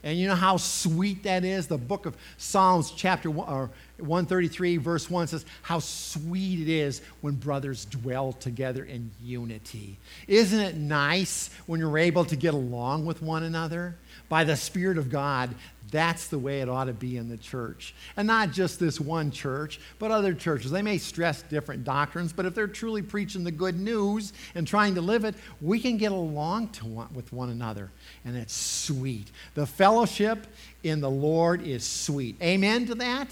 And 0.03 0.19
you 0.19 0.29
know 0.29 0.35
how 0.35 0.57
sweet 0.57 1.25
that 1.25 1.45
is? 1.45 1.67
The 1.67 1.77
book 1.77 2.07
of 2.07 2.17
Psalms, 2.39 2.91
chapter 2.91 3.31
one, 3.31 3.53
or 3.53 3.71
133, 3.99 4.77
verse 4.77 5.11
1 5.11 5.27
says, 5.27 5.45
How 5.63 5.81
sweet 5.81 6.61
it 6.61 6.69
is 6.69 7.03
when 7.21 7.35
brothers 7.35 7.85
dwell 7.85 8.33
together 8.33 8.85
in 8.85 9.11
unity. 9.23 9.99
Isn't 10.27 10.61
it 10.61 10.77
nice 10.77 11.51
when 11.67 11.81
you're 11.81 11.99
able 11.99 12.25
to 12.27 12.37
get 12.37 12.55
along 12.55 13.07
with 13.07 13.23
one 13.23 13.43
another? 13.43 13.97
By 14.29 14.45
the 14.45 14.57
Spirit 14.57 14.99
of 14.99 15.11
God, 15.11 15.55
that's 15.91 16.27
the 16.27 16.39
way 16.39 16.61
it 16.61 16.69
ought 16.69 16.85
to 16.85 16.93
be 16.93 17.17
in 17.17 17.29
the 17.29 17.37
church. 17.37 17.95
And 18.17 18.27
not 18.27 18.53
just 18.53 18.79
this 18.79 19.01
one 19.01 19.31
church, 19.31 19.81
but 19.99 20.11
other 20.11 20.35
churches. 20.35 20.71
They 20.71 20.83
may 20.83 20.99
stress 20.99 21.43
different 21.43 21.85
doctrines, 21.85 22.33
but 22.33 22.47
if 22.47 22.55
they're 22.55 22.67
truly 22.67 23.03
preaching 23.03 23.43
the 23.43 23.51
good 23.51 23.79
news 23.79 24.33
and 24.55 24.67
trying 24.67 24.95
to 24.97 25.01
live 25.01 25.25
it, 25.25 25.35
we 25.61 25.81
can 25.81 25.97
get 25.97 26.13
along 26.13 26.69
one, 26.83 27.09
with 27.15 27.33
one 27.33 27.49
another. 27.49 27.91
And 28.25 28.37
it's 28.37 28.55
sweet. 28.55 29.31
The 29.55 29.67
fellowship 29.67 30.47
in 30.83 31.01
the 31.01 31.11
Lord 31.11 31.67
is 31.67 31.85
sweet. 31.85 32.37
Amen 32.43 32.87
to 32.87 32.95
that? 32.97 33.29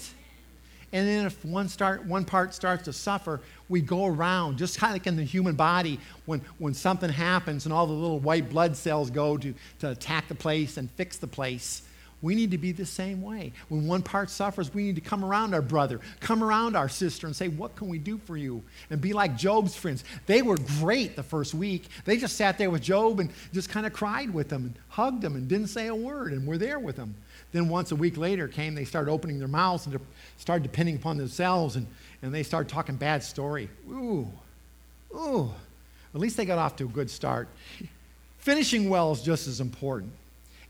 And 0.93 1.07
then 1.07 1.25
if 1.25 1.43
one, 1.43 1.67
start, 1.67 2.05
one 2.05 2.23
part 2.23 2.53
starts 2.53 2.83
to 2.83 2.93
suffer, 2.93 3.41
we 3.67 3.81
go 3.81 4.05
around, 4.05 4.57
just 4.57 4.79
kind 4.79 4.91
of 4.91 4.95
like 4.95 5.07
in 5.07 5.17
the 5.17 5.23
human 5.23 5.55
body, 5.55 5.99
when, 6.25 6.41
when 6.59 6.73
something 6.73 7.09
happens 7.09 7.65
and 7.65 7.73
all 7.73 7.87
the 7.87 7.93
little 7.93 8.19
white 8.19 8.49
blood 8.49 8.75
cells 8.77 9.09
go 9.09 9.37
to, 9.37 9.53
to 9.79 9.91
attack 9.91 10.29
the 10.29 10.35
place 10.35 10.77
and 10.77 10.89
fix 10.91 11.17
the 11.17 11.27
place. 11.27 11.81
We 12.21 12.33
need 12.33 12.49
to 12.51 12.57
be 12.57 12.71
the 12.71 12.85
same 12.85 13.21
way. 13.21 13.51
When 13.69 13.85
one 13.85 14.01
part 14.01 14.31
suffers, 14.31 14.73
we 14.73 14.83
need 14.83 14.95
to 14.95 15.01
come 15.01 15.23
around 15.23 15.53
our 15.53 15.61
brother, 15.61 15.99
come 16.19 16.43
around 16.43 16.75
our 16.75 16.89
sister, 16.89 17.27
and 17.27 17.35
say, 17.35 17.47
What 17.47 17.75
can 17.75 17.89
we 17.89 17.99
do 17.99 18.17
for 18.17 18.35
you? 18.35 18.63
And 18.89 18.99
be 18.99 19.13
like 19.13 19.37
Job's 19.37 19.75
friends. 19.75 20.03
They 20.25 20.41
were 20.41 20.57
great 20.79 21.15
the 21.15 21.21
first 21.21 21.53
week. 21.53 21.89
They 22.05 22.17
just 22.17 22.35
sat 22.35 22.57
there 22.57 22.71
with 22.71 22.81
Job 22.81 23.19
and 23.19 23.29
just 23.53 23.69
kind 23.69 23.85
of 23.85 23.93
cried 23.93 24.33
with 24.33 24.51
him 24.51 24.63
and 24.63 24.79
hugged 24.89 25.23
him 25.23 25.35
and 25.35 25.47
didn't 25.47 25.67
say 25.67 25.87
a 25.87 25.95
word 25.95 26.33
and 26.33 26.47
were 26.47 26.57
there 26.57 26.79
with 26.79 26.97
him. 26.97 27.13
Then, 27.57 27.69
once 27.69 27.91
a 27.91 27.95
week 27.95 28.17
later 28.17 28.47
came, 28.47 28.75
they 28.75 28.85
started 28.85 29.09
opening 29.09 29.39
their 29.39 29.47
mouths 29.47 29.87
and 29.87 29.99
started 30.37 30.61
depending 30.61 30.95
upon 30.95 31.17
themselves 31.17 31.75
and, 31.75 31.87
and 32.21 32.31
they 32.31 32.43
started 32.43 32.69
talking 32.69 32.95
bad 32.95 33.23
story. 33.23 33.67
Ooh, 33.89 34.27
ooh. 35.11 35.49
At 36.13 36.21
least 36.21 36.37
they 36.37 36.45
got 36.45 36.59
off 36.59 36.75
to 36.75 36.83
a 36.83 36.87
good 36.87 37.09
start. 37.09 37.47
Finishing 38.37 38.91
well 38.91 39.11
is 39.11 39.23
just 39.23 39.47
as 39.47 39.59
important. 39.59 40.11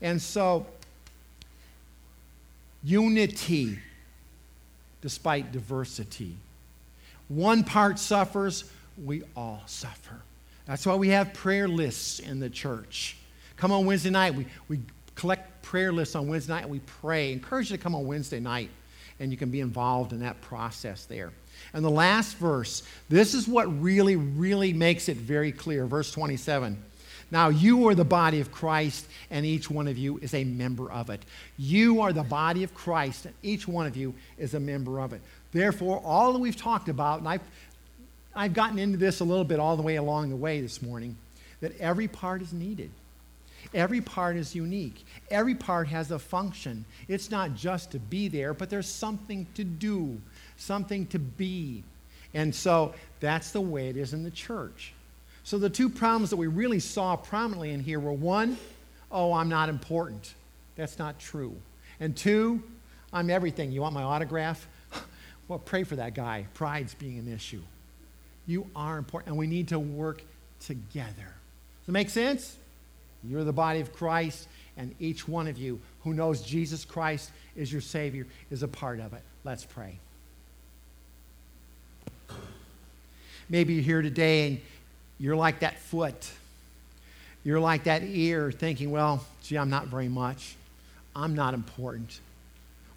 And 0.00 0.20
so, 0.20 0.64
unity 2.82 3.78
despite 5.02 5.52
diversity. 5.52 6.36
One 7.28 7.64
part 7.64 7.98
suffers, 7.98 8.64
we 9.04 9.24
all 9.36 9.62
suffer. 9.66 10.22
That's 10.64 10.86
why 10.86 10.94
we 10.94 11.10
have 11.10 11.34
prayer 11.34 11.68
lists 11.68 12.18
in 12.18 12.40
the 12.40 12.48
church. 12.48 13.18
Come 13.58 13.72
on 13.72 13.84
Wednesday 13.84 14.08
night, 14.08 14.34
we, 14.34 14.46
we 14.68 14.80
collect 15.18 15.62
prayer 15.62 15.92
lists 15.92 16.14
on 16.14 16.28
Wednesday 16.28 16.52
night 16.52 16.62
and 16.62 16.70
we 16.70 16.78
pray. 16.78 17.32
Encourage 17.32 17.70
you 17.70 17.76
to 17.76 17.82
come 17.82 17.94
on 17.94 18.06
Wednesday 18.06 18.38
night 18.38 18.70
and 19.18 19.32
you 19.32 19.36
can 19.36 19.50
be 19.50 19.60
involved 19.60 20.12
in 20.12 20.20
that 20.20 20.40
process 20.40 21.04
there. 21.06 21.32
And 21.74 21.84
the 21.84 21.90
last 21.90 22.36
verse, 22.36 22.84
this 23.08 23.34
is 23.34 23.48
what 23.48 23.64
really, 23.82 24.14
really 24.14 24.72
makes 24.72 25.08
it 25.08 25.16
very 25.16 25.50
clear. 25.50 25.86
Verse 25.86 26.12
27. 26.12 26.80
Now, 27.32 27.48
you 27.48 27.88
are 27.88 27.96
the 27.96 28.04
body 28.04 28.40
of 28.40 28.52
Christ, 28.52 29.06
and 29.28 29.44
each 29.44 29.68
one 29.68 29.86
of 29.86 29.98
you 29.98 30.18
is 30.18 30.32
a 30.34 30.44
member 30.44 30.90
of 30.90 31.10
it. 31.10 31.22
You 31.58 32.00
are 32.00 32.12
the 32.12 32.22
body 32.22 32.62
of 32.64 32.72
Christ, 32.72 33.26
and 33.26 33.34
each 33.42 33.68
one 33.68 33.86
of 33.86 33.96
you 33.96 34.14
is 34.38 34.54
a 34.54 34.60
member 34.60 34.98
of 34.98 35.12
it. 35.12 35.20
Therefore, 35.52 36.00
all 36.04 36.32
that 36.32 36.38
we've 36.38 36.56
talked 36.56 36.88
about, 36.88 37.18
and 37.18 37.28
I've, 37.28 37.42
I've 38.34 38.54
gotten 38.54 38.78
into 38.78 38.96
this 38.96 39.20
a 39.20 39.24
little 39.24 39.44
bit 39.44 39.58
all 39.58 39.76
the 39.76 39.82
way 39.82 39.96
along 39.96 40.30
the 40.30 40.36
way 40.36 40.62
this 40.62 40.80
morning, 40.80 41.16
that 41.60 41.78
every 41.78 42.08
part 42.08 42.40
is 42.40 42.54
needed. 42.54 42.90
Every 43.74 44.00
part 44.00 44.36
is 44.36 44.54
unique. 44.54 45.04
Every 45.30 45.54
part 45.54 45.88
has 45.88 46.10
a 46.10 46.18
function. 46.18 46.84
It's 47.06 47.30
not 47.30 47.54
just 47.54 47.90
to 47.92 47.98
be 47.98 48.28
there, 48.28 48.54
but 48.54 48.70
there's 48.70 48.88
something 48.88 49.46
to 49.54 49.64
do, 49.64 50.18
something 50.56 51.06
to 51.08 51.18
be. 51.18 51.84
And 52.34 52.54
so 52.54 52.94
that's 53.20 53.50
the 53.52 53.60
way 53.60 53.88
it 53.88 53.96
is 53.96 54.14
in 54.14 54.22
the 54.22 54.30
church. 54.30 54.92
So 55.44 55.58
the 55.58 55.70
two 55.70 55.88
problems 55.88 56.30
that 56.30 56.36
we 56.36 56.46
really 56.46 56.80
saw 56.80 57.16
prominently 57.16 57.72
in 57.72 57.80
here 57.80 58.00
were 58.00 58.12
one, 58.12 58.58
oh, 59.10 59.32
I'm 59.32 59.48
not 59.48 59.68
important. 59.68 60.34
That's 60.76 60.98
not 60.98 61.18
true. 61.18 61.56
And 62.00 62.16
two, 62.16 62.62
I'm 63.12 63.30
everything. 63.30 63.72
You 63.72 63.80
want 63.80 63.94
my 63.94 64.02
autograph? 64.02 64.66
well, 65.48 65.58
pray 65.58 65.84
for 65.84 65.96
that 65.96 66.14
guy. 66.14 66.46
Pride's 66.54 66.94
being 66.94 67.18
an 67.18 67.32
issue. 67.32 67.62
You 68.46 68.66
are 68.76 68.98
important, 68.98 69.30
and 69.30 69.38
we 69.38 69.46
need 69.46 69.68
to 69.68 69.78
work 69.78 70.22
together. 70.60 71.14
Does 71.16 71.86
that 71.86 71.92
make 71.92 72.10
sense? 72.10 72.56
You're 73.24 73.44
the 73.44 73.52
body 73.52 73.80
of 73.80 73.92
Christ, 73.92 74.48
and 74.76 74.94
each 75.00 75.26
one 75.26 75.48
of 75.48 75.58
you 75.58 75.80
who 76.02 76.14
knows 76.14 76.42
Jesus 76.42 76.84
Christ 76.84 77.30
is 77.56 77.72
your 77.72 77.80
Savior 77.80 78.26
is 78.50 78.62
a 78.62 78.68
part 78.68 79.00
of 79.00 79.12
it. 79.12 79.22
Let's 79.44 79.64
pray. 79.64 79.98
Maybe 83.48 83.74
you're 83.74 83.82
here 83.82 84.02
today 84.02 84.46
and 84.46 84.60
you're 85.18 85.36
like 85.36 85.60
that 85.60 85.78
foot. 85.78 86.30
You're 87.44 87.60
like 87.60 87.84
that 87.84 88.02
ear 88.04 88.52
thinking, 88.52 88.90
well, 88.90 89.24
gee, 89.42 89.56
I'm 89.56 89.70
not 89.70 89.86
very 89.86 90.08
much. 90.08 90.56
I'm 91.16 91.34
not 91.34 91.54
important. 91.54 92.20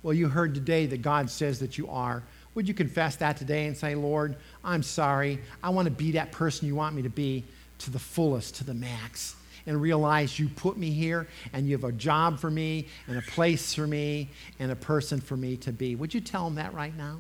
Well, 0.04 0.14
you 0.14 0.28
heard 0.28 0.54
today 0.54 0.86
that 0.88 1.02
God 1.02 1.30
says 1.30 1.60
that 1.60 1.78
you 1.78 1.88
are. 1.90 2.22
Would 2.54 2.68
you 2.68 2.74
confess 2.74 3.16
that 3.18 3.38
today 3.38 3.66
and 3.68 3.78
say, 3.78 3.96
Lord, 3.96 4.36
I'm 4.64 4.84
sorry. 4.84 5.40
I 5.64 5.70
want 5.70 5.86
to 5.86 5.92
be 5.92 6.12
that 6.12 6.32
person 6.32 6.68
you 6.68 6.76
want 6.76 6.96
me 6.96 7.02
to 7.04 7.10
be 7.10 7.44
to 7.80 7.92
the 7.92 8.00
fullest, 8.00 8.56
to 8.56 8.64
the 8.64 8.74
max, 8.74 9.36
and 9.66 9.82
realize 9.82 10.40
you 10.40 10.50
put 10.50 10.78
me 10.78 10.92
here 10.92 11.28
and 11.54 11.68
you 11.68 11.74
have 11.76 11.84
a 11.84 11.92
job 11.92 12.40
for 12.40 12.50
me 12.50 12.88
and 13.08 13.18
a 13.18 13.22
place 13.22 13.74
for 13.74 13.88
me 13.88 14.30
and 14.60 14.72
a 14.72 14.76
person 14.76 15.20
for 15.20 15.38
me 15.38 15.58
to 15.58 15.72
be. 15.72 15.96
Would 15.96 16.14
you 16.14 16.22
tell 16.22 16.48
him 16.48 16.56
that 16.56 16.74
right 16.74 16.96
now? 16.98 17.20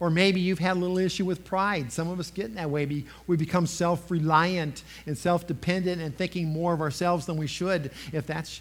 Or 0.00 0.10
maybe 0.10 0.40
you've 0.40 0.58
had 0.58 0.76
a 0.76 0.80
little 0.80 0.98
issue 0.98 1.24
with 1.24 1.44
pride. 1.44 1.92
Some 1.92 2.08
of 2.08 2.18
us 2.18 2.30
get 2.30 2.46
in 2.46 2.56
that 2.56 2.68
way. 2.68 3.04
We 3.28 3.36
become 3.36 3.68
self 3.68 4.10
reliant 4.10 4.82
and 5.06 5.16
self 5.16 5.46
dependent 5.46 6.02
and 6.02 6.16
thinking 6.16 6.48
more 6.48 6.72
of 6.72 6.80
ourselves 6.80 7.24
than 7.26 7.36
we 7.36 7.46
should. 7.46 7.92
If 8.12 8.26
that's 8.26 8.60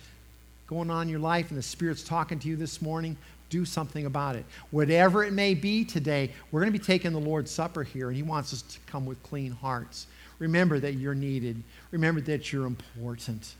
going 0.67 0.91
on 0.91 1.03
in 1.03 1.09
your 1.09 1.19
life 1.19 1.49
and 1.49 1.57
the 1.57 1.63
Spirit's 1.63 2.03
talking 2.03 2.37
to 2.37 2.47
you 2.47 2.55
this 2.55 2.79
morning, 2.79 3.17
do 3.49 3.65
something 3.65 4.05
about 4.05 4.35
it. 4.35 4.45
Whatever 4.71 5.23
it 5.23 5.33
may 5.33 5.53
be 5.53 5.83
today, 5.83 6.31
we're 6.51 6.61
going 6.61 6.71
to 6.71 6.79
be 6.79 6.83
taking 6.83 7.11
the 7.11 7.19
Lord's 7.19 7.51
Supper 7.51 7.83
here, 7.83 8.07
and 8.07 8.15
He 8.15 8.23
wants 8.23 8.53
us 8.53 8.61
to 8.61 8.79
come 8.87 9.05
with 9.05 9.21
clean 9.23 9.51
hearts. 9.51 10.07
Remember 10.41 10.79
that 10.79 10.93
you're 10.95 11.13
needed, 11.13 11.61
remember 11.91 12.19
that 12.21 12.51
you're 12.51 12.65
important 12.65 13.53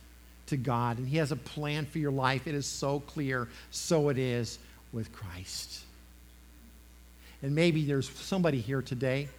to 0.48 0.58
God, 0.58 0.98
and 0.98 1.08
He 1.08 1.18
has 1.18 1.32
a 1.32 1.36
plan 1.36 1.86
for 1.86 2.00
your 2.00 2.12
life. 2.12 2.48
It 2.48 2.56
is 2.56 2.66
so 2.66 3.02
clear. 3.02 3.48
So 3.70 4.10
it 4.10 4.18
is 4.18 4.58
with 4.92 5.14
Christ. 5.14 5.82
And 7.44 7.54
maybe 7.54 7.86
there's 7.86 8.10
somebody 8.10 8.60
here 8.60 8.82
today 8.82 9.30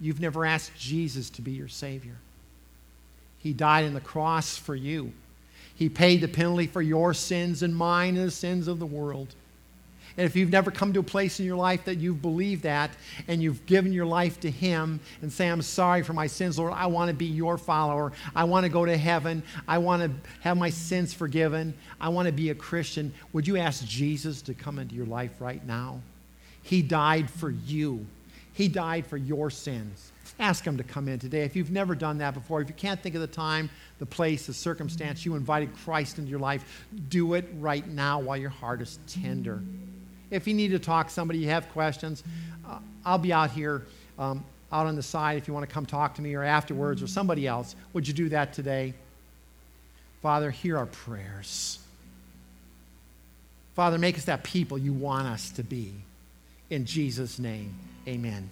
you've 0.00 0.20
never 0.20 0.46
asked 0.46 0.74
Jesus 0.78 1.28
to 1.28 1.42
be 1.42 1.52
your 1.52 1.68
Savior. 1.68 2.16
He 3.40 3.52
died 3.52 3.84
on 3.84 3.92
the 3.92 4.00
cross 4.00 4.56
for 4.56 4.74
you. 4.74 5.12
He 5.74 5.90
paid 5.90 6.22
the 6.22 6.28
penalty 6.28 6.66
for 6.66 6.80
your 6.80 7.12
sins 7.12 7.62
and 7.62 7.76
mine 7.76 8.16
and 8.16 8.26
the 8.26 8.30
sins 8.30 8.68
of 8.68 8.78
the 8.78 8.86
world. 8.86 9.34
And 10.20 10.26
if 10.26 10.36
you've 10.36 10.50
never 10.50 10.70
come 10.70 10.92
to 10.92 11.00
a 11.00 11.02
place 11.02 11.40
in 11.40 11.46
your 11.46 11.56
life 11.56 11.86
that 11.86 11.96
you've 11.96 12.20
believed 12.20 12.64
that 12.64 12.90
and 13.26 13.42
you've 13.42 13.64
given 13.64 13.90
your 13.90 14.04
life 14.04 14.38
to 14.40 14.50
Him 14.50 15.00
and 15.22 15.32
say, 15.32 15.48
I'm 15.48 15.62
sorry 15.62 16.02
for 16.02 16.12
my 16.12 16.26
sins, 16.26 16.58
Lord, 16.58 16.74
I 16.74 16.88
want 16.88 17.08
to 17.08 17.14
be 17.14 17.24
your 17.24 17.56
follower. 17.56 18.12
I 18.36 18.44
want 18.44 18.64
to 18.64 18.68
go 18.68 18.84
to 18.84 18.98
heaven. 18.98 19.42
I 19.66 19.78
want 19.78 20.02
to 20.02 20.30
have 20.40 20.58
my 20.58 20.68
sins 20.68 21.14
forgiven. 21.14 21.72
I 21.98 22.10
want 22.10 22.26
to 22.26 22.32
be 22.32 22.50
a 22.50 22.54
Christian. 22.54 23.14
Would 23.32 23.48
you 23.48 23.56
ask 23.56 23.82
Jesus 23.86 24.42
to 24.42 24.52
come 24.52 24.78
into 24.78 24.94
your 24.94 25.06
life 25.06 25.40
right 25.40 25.66
now? 25.66 26.02
He 26.62 26.82
died 26.82 27.30
for 27.30 27.48
you, 27.48 28.04
He 28.52 28.68
died 28.68 29.06
for 29.06 29.16
your 29.16 29.48
sins. 29.48 30.12
Ask 30.38 30.66
Him 30.66 30.76
to 30.76 30.84
come 30.84 31.08
in 31.08 31.18
today. 31.18 31.44
If 31.44 31.56
you've 31.56 31.70
never 31.70 31.94
done 31.94 32.18
that 32.18 32.34
before, 32.34 32.60
if 32.60 32.68
you 32.68 32.74
can't 32.74 33.02
think 33.02 33.14
of 33.14 33.22
the 33.22 33.26
time, 33.26 33.70
the 33.98 34.04
place, 34.04 34.44
the 34.46 34.52
circumstance, 34.52 35.24
you 35.24 35.34
invited 35.34 35.74
Christ 35.76 36.18
into 36.18 36.30
your 36.30 36.40
life, 36.40 36.84
do 37.08 37.32
it 37.32 37.48
right 37.58 37.88
now 37.88 38.20
while 38.20 38.36
your 38.36 38.50
heart 38.50 38.82
is 38.82 38.98
tender. 39.06 39.62
If 40.30 40.46
you 40.46 40.54
need 40.54 40.68
to 40.68 40.78
talk 40.78 41.08
to 41.08 41.12
somebody, 41.12 41.40
you 41.40 41.48
have 41.48 41.68
questions, 41.70 42.22
uh, 42.68 42.78
I'll 43.04 43.18
be 43.18 43.32
out 43.32 43.50
here, 43.50 43.82
um, 44.18 44.44
out 44.72 44.86
on 44.86 44.96
the 44.96 45.02
side 45.02 45.38
if 45.38 45.48
you 45.48 45.54
want 45.54 45.68
to 45.68 45.72
come 45.72 45.86
talk 45.86 46.14
to 46.16 46.22
me 46.22 46.34
or 46.34 46.44
afterwards 46.44 47.02
or 47.02 47.06
somebody 47.06 47.46
else. 47.46 47.74
Would 47.92 48.06
you 48.06 48.14
do 48.14 48.28
that 48.28 48.52
today? 48.52 48.94
Father, 50.22 50.50
hear 50.50 50.78
our 50.78 50.86
prayers. 50.86 51.78
Father, 53.74 53.98
make 53.98 54.18
us 54.18 54.26
that 54.26 54.44
people 54.44 54.78
you 54.78 54.92
want 54.92 55.26
us 55.26 55.50
to 55.50 55.62
be. 55.62 55.92
In 56.68 56.84
Jesus' 56.84 57.38
name, 57.38 57.74
amen. 58.06 58.48